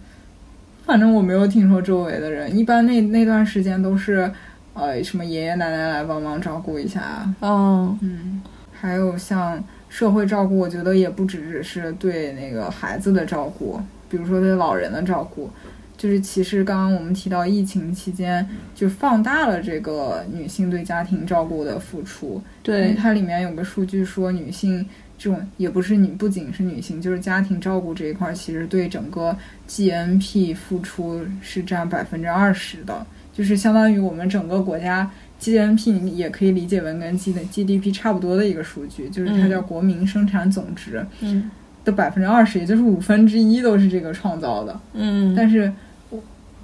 [0.89, 4.32] 反正我没有听说周围的人，一般那那段时间都是，
[4.72, 7.30] 呃，什么爷爷奶奶来帮忙照顾一下。
[7.41, 8.41] 哦嗯，
[8.72, 13.78] 还有像社会照顾，我觉得也不只只是对那个孩子的照顾，
[14.09, 15.51] 比如说对老人的照顾。
[15.99, 22.41] 就是其实刚刚我们提到疫情期间，就放大了这个女性对家庭照顾的付出。
[22.62, 24.86] 对，它里面有个数据说，女性
[25.18, 29.36] 这种也不是你，不仅是女性，就是家庭照顾这一块，其实对整个
[29.68, 35.10] GNP 付出是占百分之二十的，就是相当于我们整个国家
[35.40, 41.04] GNP 也可以理解为跟 G 的 GDP 差不多的一个数据，就是它叫国民生产总值。
[41.20, 41.50] 嗯。
[41.84, 44.80] 的百分之二十，也就是五分之一都是这个创造的。
[44.94, 45.34] 嗯。
[45.34, 45.72] 但是。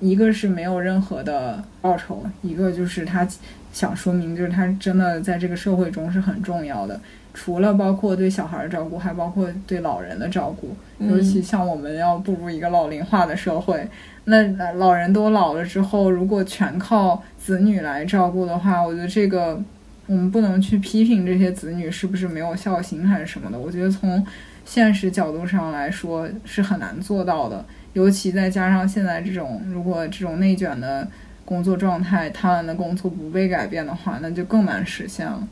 [0.01, 3.27] 一个是没有任何的报酬，一个就是他
[3.75, 6.99] 想说明，就是他真的在这个社会中是很重要的。
[7.35, 10.75] 除了包括对小孩的照顾，还包括对老人的照顾。
[11.01, 13.87] 尤其像我们要步入一个老龄化的社会，
[14.27, 19.61] 那老人都老了之后，如果全靠子女来照顾的话，我觉得这个
[20.07, 23.59] 我们不能去批评这些子女是不是没有孝心还是什么的。
[23.59, 24.25] 我觉得从
[24.65, 27.65] 现实角度上来说是很难做到的。
[27.95, 31.07] 尤其再加上现在这种，如果这种内卷的
[31.45, 35.47] 工作状态，贪婪的工作不被改变的话，那就更难实现了。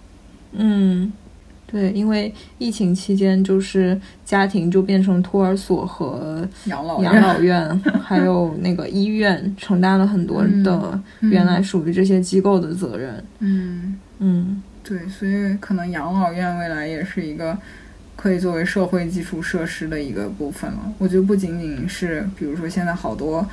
[0.53, 1.13] 嗯，
[1.67, 13.25] 对，因为疫情期间，就是家庭就变成托儿所和养老养老院， 还有那个医院承担了很多的原来属于这些机构的责任。
[13.41, 17.57] 嗯嗯，对，所以可能养老院未来也是一个。
[18.15, 20.93] 可以作为社会基础设施的一个部分了。
[20.99, 23.45] 我觉得不仅仅是，比如说现在好多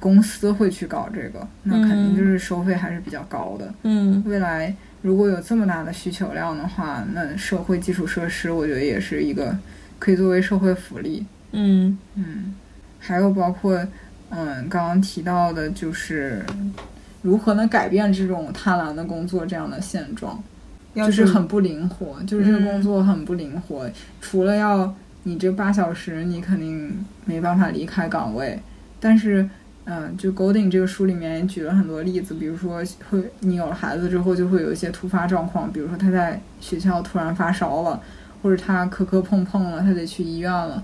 [0.00, 3.74] 公司会去搞这个，那肯定就是收费还是比较高的。
[3.82, 4.22] 嗯。
[4.24, 4.72] 未来
[5.02, 9.56] 如果有这么大的需求量的话，那社会基础设施我觉得也是一个
[9.98, 11.26] 可以作为社会福利。
[11.50, 11.98] 嗯。
[12.14, 12.54] 嗯，
[13.00, 13.76] 还有包括
[14.30, 16.44] 嗯刚刚提到的，就是
[17.22, 20.40] 如何能改变这种贪婪的工作这样的现状，
[20.94, 23.90] 就是很不灵活，就是这个工作很不灵活，
[24.20, 24.94] 除了要
[25.24, 28.60] 你这八小时，你肯定没办法离开岗位，
[29.00, 29.48] 但是。
[29.90, 37.98] 嗯，就 Golding 这个书里面也举了很多例子，比如说会你有了孩子之后就会有一些突发状况，比如说他在学校突然发烧了，
[38.42, 40.82] 或者他磕磕碰碰了，他得去医院了，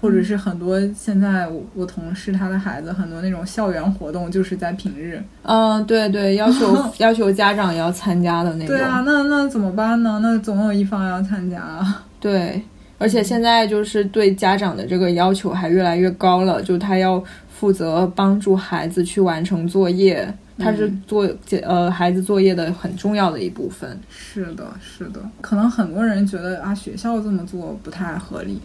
[0.00, 8.68] 或者是很多现在我我同事他的孩子很多那种校园活动就是在平日，嗯，对对，要求 要求家长也要参加的那种。
[8.68, 10.18] 对啊，那那怎么办呢？
[10.22, 12.06] 那总有一方要参加啊。
[12.18, 12.62] 对，
[12.96, 17.22] 而且现在就是对家长的这个要求还越来越高了，就他要。
[17.58, 21.26] 负责帮助孩子去完成作业，他是做
[21.62, 23.98] 呃孩子作业的很重要的一部分。
[24.10, 25.20] 是的，是的。
[25.40, 28.60] 可能很多人觉得啊，学校这么做不太合理，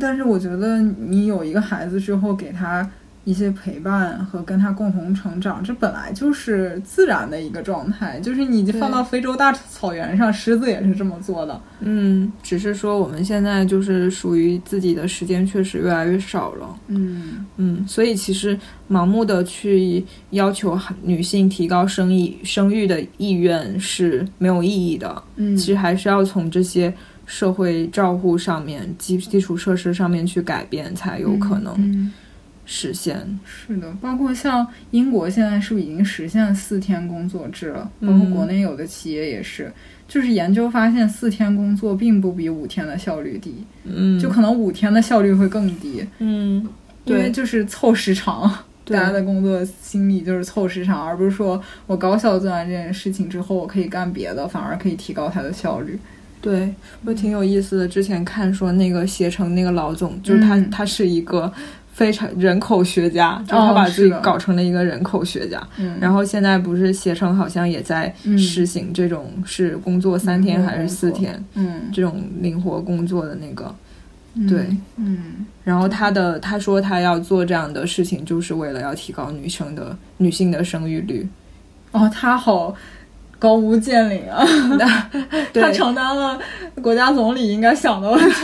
[0.00, 2.90] 但是我觉得你有一个孩子之后，给他。
[3.26, 8.20] 一些陪伴和跟他共同成长，这本来就是自然的一个状态。
[8.20, 11.60] 就是你放到非洲大草原上，狮子也是这么做的。
[11.80, 16.78] 嗯，只是说我们现在就是属于自己的时间确实越来越少了。
[16.86, 18.56] 嗯嗯，所以其实
[18.88, 25.20] 盲目的去要求女性提高生育生育的意愿是没有意义的。
[25.34, 26.94] 嗯，其实还是要从这些
[27.26, 32.12] 社会照护上面、基基础设施上面去改变，才有可能。
[32.68, 37.88] 实现是的，包括像英国现在是不是已经实现四天工作制了？
[38.00, 39.72] 包括国内有的企业也是，
[40.08, 43.54] 就是研究发现四天工作并不比五天的效率低，
[43.84, 46.66] 嗯，就可能五天的效率会更低，嗯，
[47.04, 48.52] 因为就是凑时长，
[48.84, 55.96] 大家的工作心理就是凑时长，而不是说我高效做完这件事情之后，我可以干别的，反而可以提高它的效率。
[56.40, 57.86] 对，我挺有意思的。
[57.88, 61.52] 之前看说那个携程那个老总，就是他，他是一个。
[61.96, 65.66] 非常人口学家，就他把自己搞成了一个人口学家。
[65.78, 73.74] 嗯，然后现在不是携程好像也在实行这种是工作三天还是四天，嗯，这种灵活工作的那个，
[74.46, 74.66] 对，
[74.96, 75.46] 嗯。
[75.64, 81.26] 然后他的他说他要做这样的事情，就是为了要提高女生的女性的生育率。
[81.92, 82.74] 哦，他好。
[83.46, 84.44] 高屋建瓴啊！
[85.54, 86.36] 他承担了
[86.82, 88.34] 国家总理应该想的问题。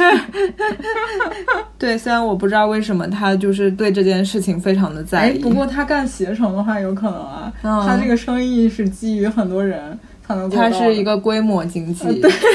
[1.77, 5.41] 对，虽然我不知道为什么他就是对这件事情非常的在意。
[5.41, 10.49] 不过他干携程的话，有可能啊，他这个生意是基于很多人才能。
[10.49, 12.05] 他是一个规模经济，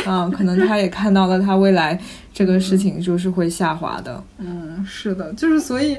[0.08, 2.00] 嗯，可能他也看到了他未来
[2.34, 4.24] 这个事情就是会下滑的。
[4.38, 5.98] 嗯，是的，就是所以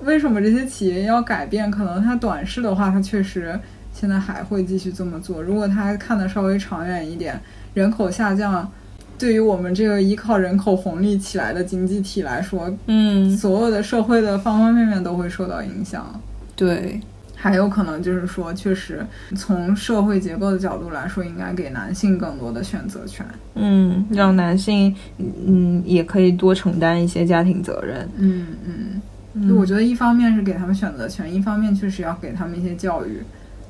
[0.00, 1.70] 为什么这些企业要改变？
[1.70, 3.60] 可能它短视的话，它确实。
[3.94, 5.40] 现在还会继续这么做。
[5.40, 7.40] 如果他看的稍微长远一点，
[7.72, 8.70] 人口下降，
[9.16, 16.20] 对于我们这个依靠人口红利起来的经济体来说，嗯，所有的社会的方方面面都会受到影响。
[16.56, 17.00] 对，
[17.36, 23.24] 还有可能就是说，确实从社会结构的角度来说，应该给男性更多的选择权。
[23.54, 28.08] 嗯，让男性嗯也可以多承担一些家庭责任。
[28.16, 28.46] 嗯
[29.34, 33.22] 嗯，就我觉得一方面是给他们选择权，一方面确实要给他们一些教育。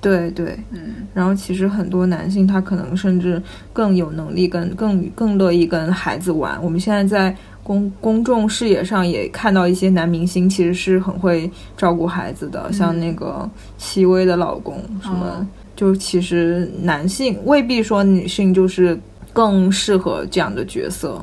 [0.04, 3.42] 对对，嗯，然后其实很多男性他可能甚至
[3.72, 6.62] 更有能力跟更更乐意跟孩子玩。
[6.62, 13.48] 我们现在在公公众视野上也看到一些男明星其实是很会照顾孩子的，像那个
[13.78, 18.98] 戚薇的老公什么，就其实男性未必说女性就是
[19.32, 21.22] 更适合这样的角色。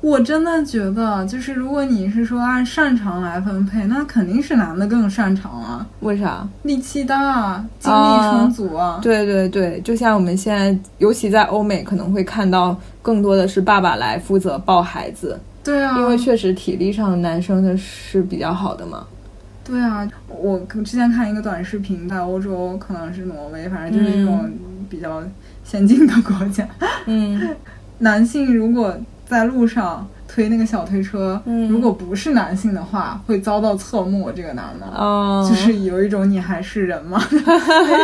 [0.00, 5.84] 我真的觉得，就是如果你是说按擅长来分配，那肯定是男的更擅长啊。
[6.00, 6.46] 为啥？
[6.62, 9.00] 力气大，精力充足啊。
[9.02, 15.36] 对对对，就像我们现在，尤其在欧美，可能会看到更多的是爸爸来负责抱孩子。
[15.64, 19.04] 对啊，因为确实体力上男生的是比较好的嘛。
[19.64, 24.48] 对啊，我之前看一个短视频，在欧洲可能是挪威，反正就是这种
[24.88, 25.20] 比较
[25.64, 26.64] 先进的国家。
[27.06, 27.48] 嗯，
[27.98, 28.96] 男性如果。
[29.28, 34.30] 在路上推那个小推车，嗯，如果不是男性的话，会遭到侧目。
[34.34, 37.22] 这个男的，哦，就是有一种你还是人吗？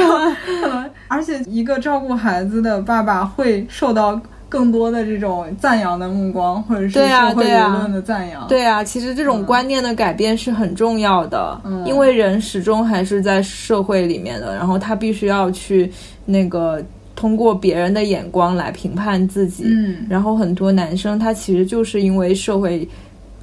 [1.08, 8.46] 而且一个照顾孩子的爸爸会受到更多的这种赞扬的目光，或者是社会舆论的赞扬。
[8.48, 15.90] 对啊，其实这种观念的改变是很重要的，因为人始终还是在社会里面的，然后他必须要去
[16.26, 16.82] 那个。
[17.16, 22.88] 通过别人的眼光来评判自己，嗯，然后很多男生他其实就是因为社会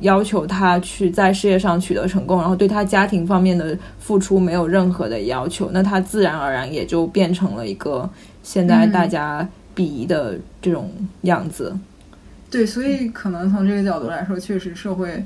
[0.02, 8.10] 要求他去在事业上取得成功，然后对他家庭方面的付出没有任何的要求，那他自然而然也就变成了一个
[8.44, 10.92] 现在大家鄙夷的这种
[11.22, 11.78] 样子。
[12.50, 15.24] 对，所以可能从这个角度来说，确实社会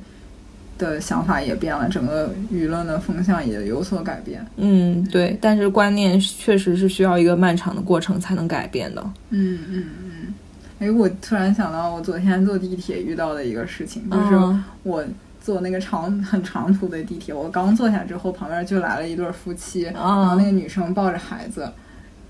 [0.78, 4.46] 的想法也变了，整个舆论的风向也有所改变。
[4.58, 9.02] 嗯，对，但是观念确实是需要一个漫长的过程才能改变的。
[9.30, 10.34] 嗯嗯嗯。
[10.80, 15.04] 哎，我突然想到，我昨天坐地铁遇到的一个事情，就是我
[15.42, 21.72] 坐那个长很长途的地铁，我刚坐下之后，旁边就来了一对夫妻，然后那个女生抱着孩子。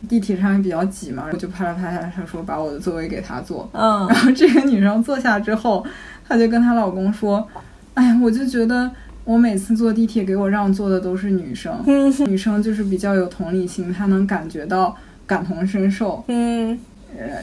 [0.08, 3.68] 地铁上面比较挤嘛，我就拍了拍他，他说把我的座位给他坐。
[3.74, 5.84] 嗯，然后这个女生坐下之后，
[6.28, 7.48] 她就跟她老公说
[7.96, 8.90] ：“哎呀，我就觉得
[9.24, 11.84] 我每次坐地铁给我让座的都是女生，
[12.28, 16.78] 女生就是比较有同理心，她能感觉到感同身受。”嗯，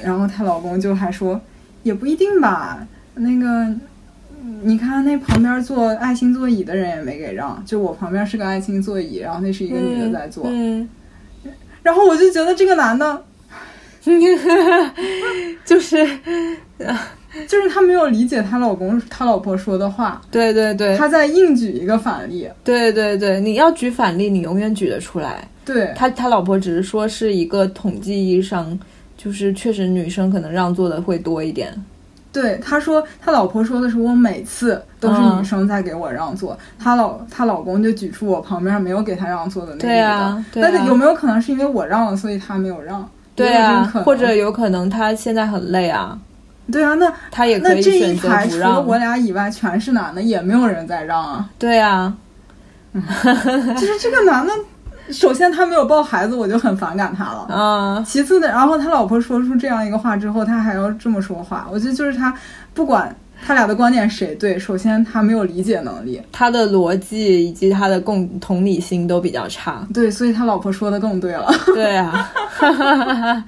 [0.05, 1.41] 然后她老公就还说
[1.83, 3.75] ：“也不一定吧，那个
[4.63, 10.89] 你看那旁边坐爱心座椅的人也没给让，就我旁边是个爱心座椅，然后那是一个女的在坐。”嗯。
[11.83, 13.25] 然后我就觉得这个男的，
[15.65, 16.07] 就是，
[17.49, 20.21] 就是他没有理解他老公他老婆说的话。
[20.31, 22.49] 对对对，他在硬举一个反例。
[22.63, 25.47] 对对对，你要举反例，你永远举得出来。
[25.65, 28.79] 对他，他老婆只是说是一个统计意义上，
[29.17, 31.73] 就是确实女生可能让座的会多一点。
[32.33, 43.09] 对，他说他老婆说的是我每次都是女生在给我让座，他老他老公就举出我旁边没有给他让座的那个女的，那有没有可能是因为我让了，所以他没有让？
[43.37, 46.19] 对啊，或者有可能他现在很累啊。
[46.71, 48.49] 对啊，那他也可以选择不让。
[48.49, 51.49] 除了我俩以外全是男的，也没有人在让啊。
[51.59, 52.15] 对啊，
[52.93, 54.53] 就是这个男的。
[55.11, 57.47] 首先，他没有抱孩子，我就很反感他了。
[57.53, 62.33] 啊，其次呢，然后他老婆说出这样一个话之后，他还要这么说话，我觉得就是他
[62.73, 69.87] 不管他俩的观点谁对，首先他没有理解能力，他的逻辑以及他的共同理心都比较差。
[69.93, 71.53] 对，所以他老婆说的更对了。
[71.75, 72.33] 对啊，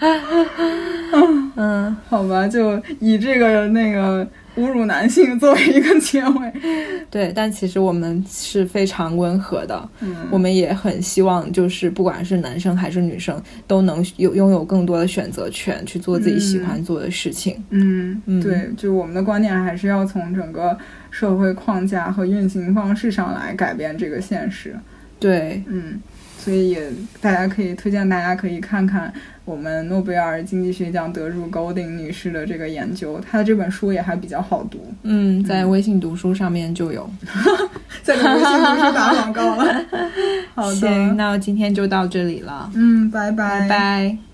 [1.57, 4.27] 嗯，好吧，就以这个那个。
[4.57, 6.53] 侮辱男性作为一个结尾，
[7.11, 17.63] 对，但其实我们是非常温和的，嗯，我们也很希望，就是不管是男生还是女生，都能有拥有更多的选择权，去做自己喜欢做的事情。
[17.71, 20.77] 嗯，对，就我们的观点还是要从整个
[21.11, 24.77] 社会框架和运行方式上来改变这个现实。
[25.19, 26.01] 对，嗯。
[26.39, 29.13] 所以也，大家可以推荐，大家可以看看
[29.45, 34.79] 我们诺贝尔经济学奖得主 Golding 女士的这个研究，她的这本书也还比较好读。
[35.03, 37.09] 嗯，在微信读书上面就有，
[38.03, 39.85] 在微信读书打广告了。
[40.55, 42.71] 好的，行，那今天就到这里了。
[42.75, 44.34] 嗯，拜拜，拜拜。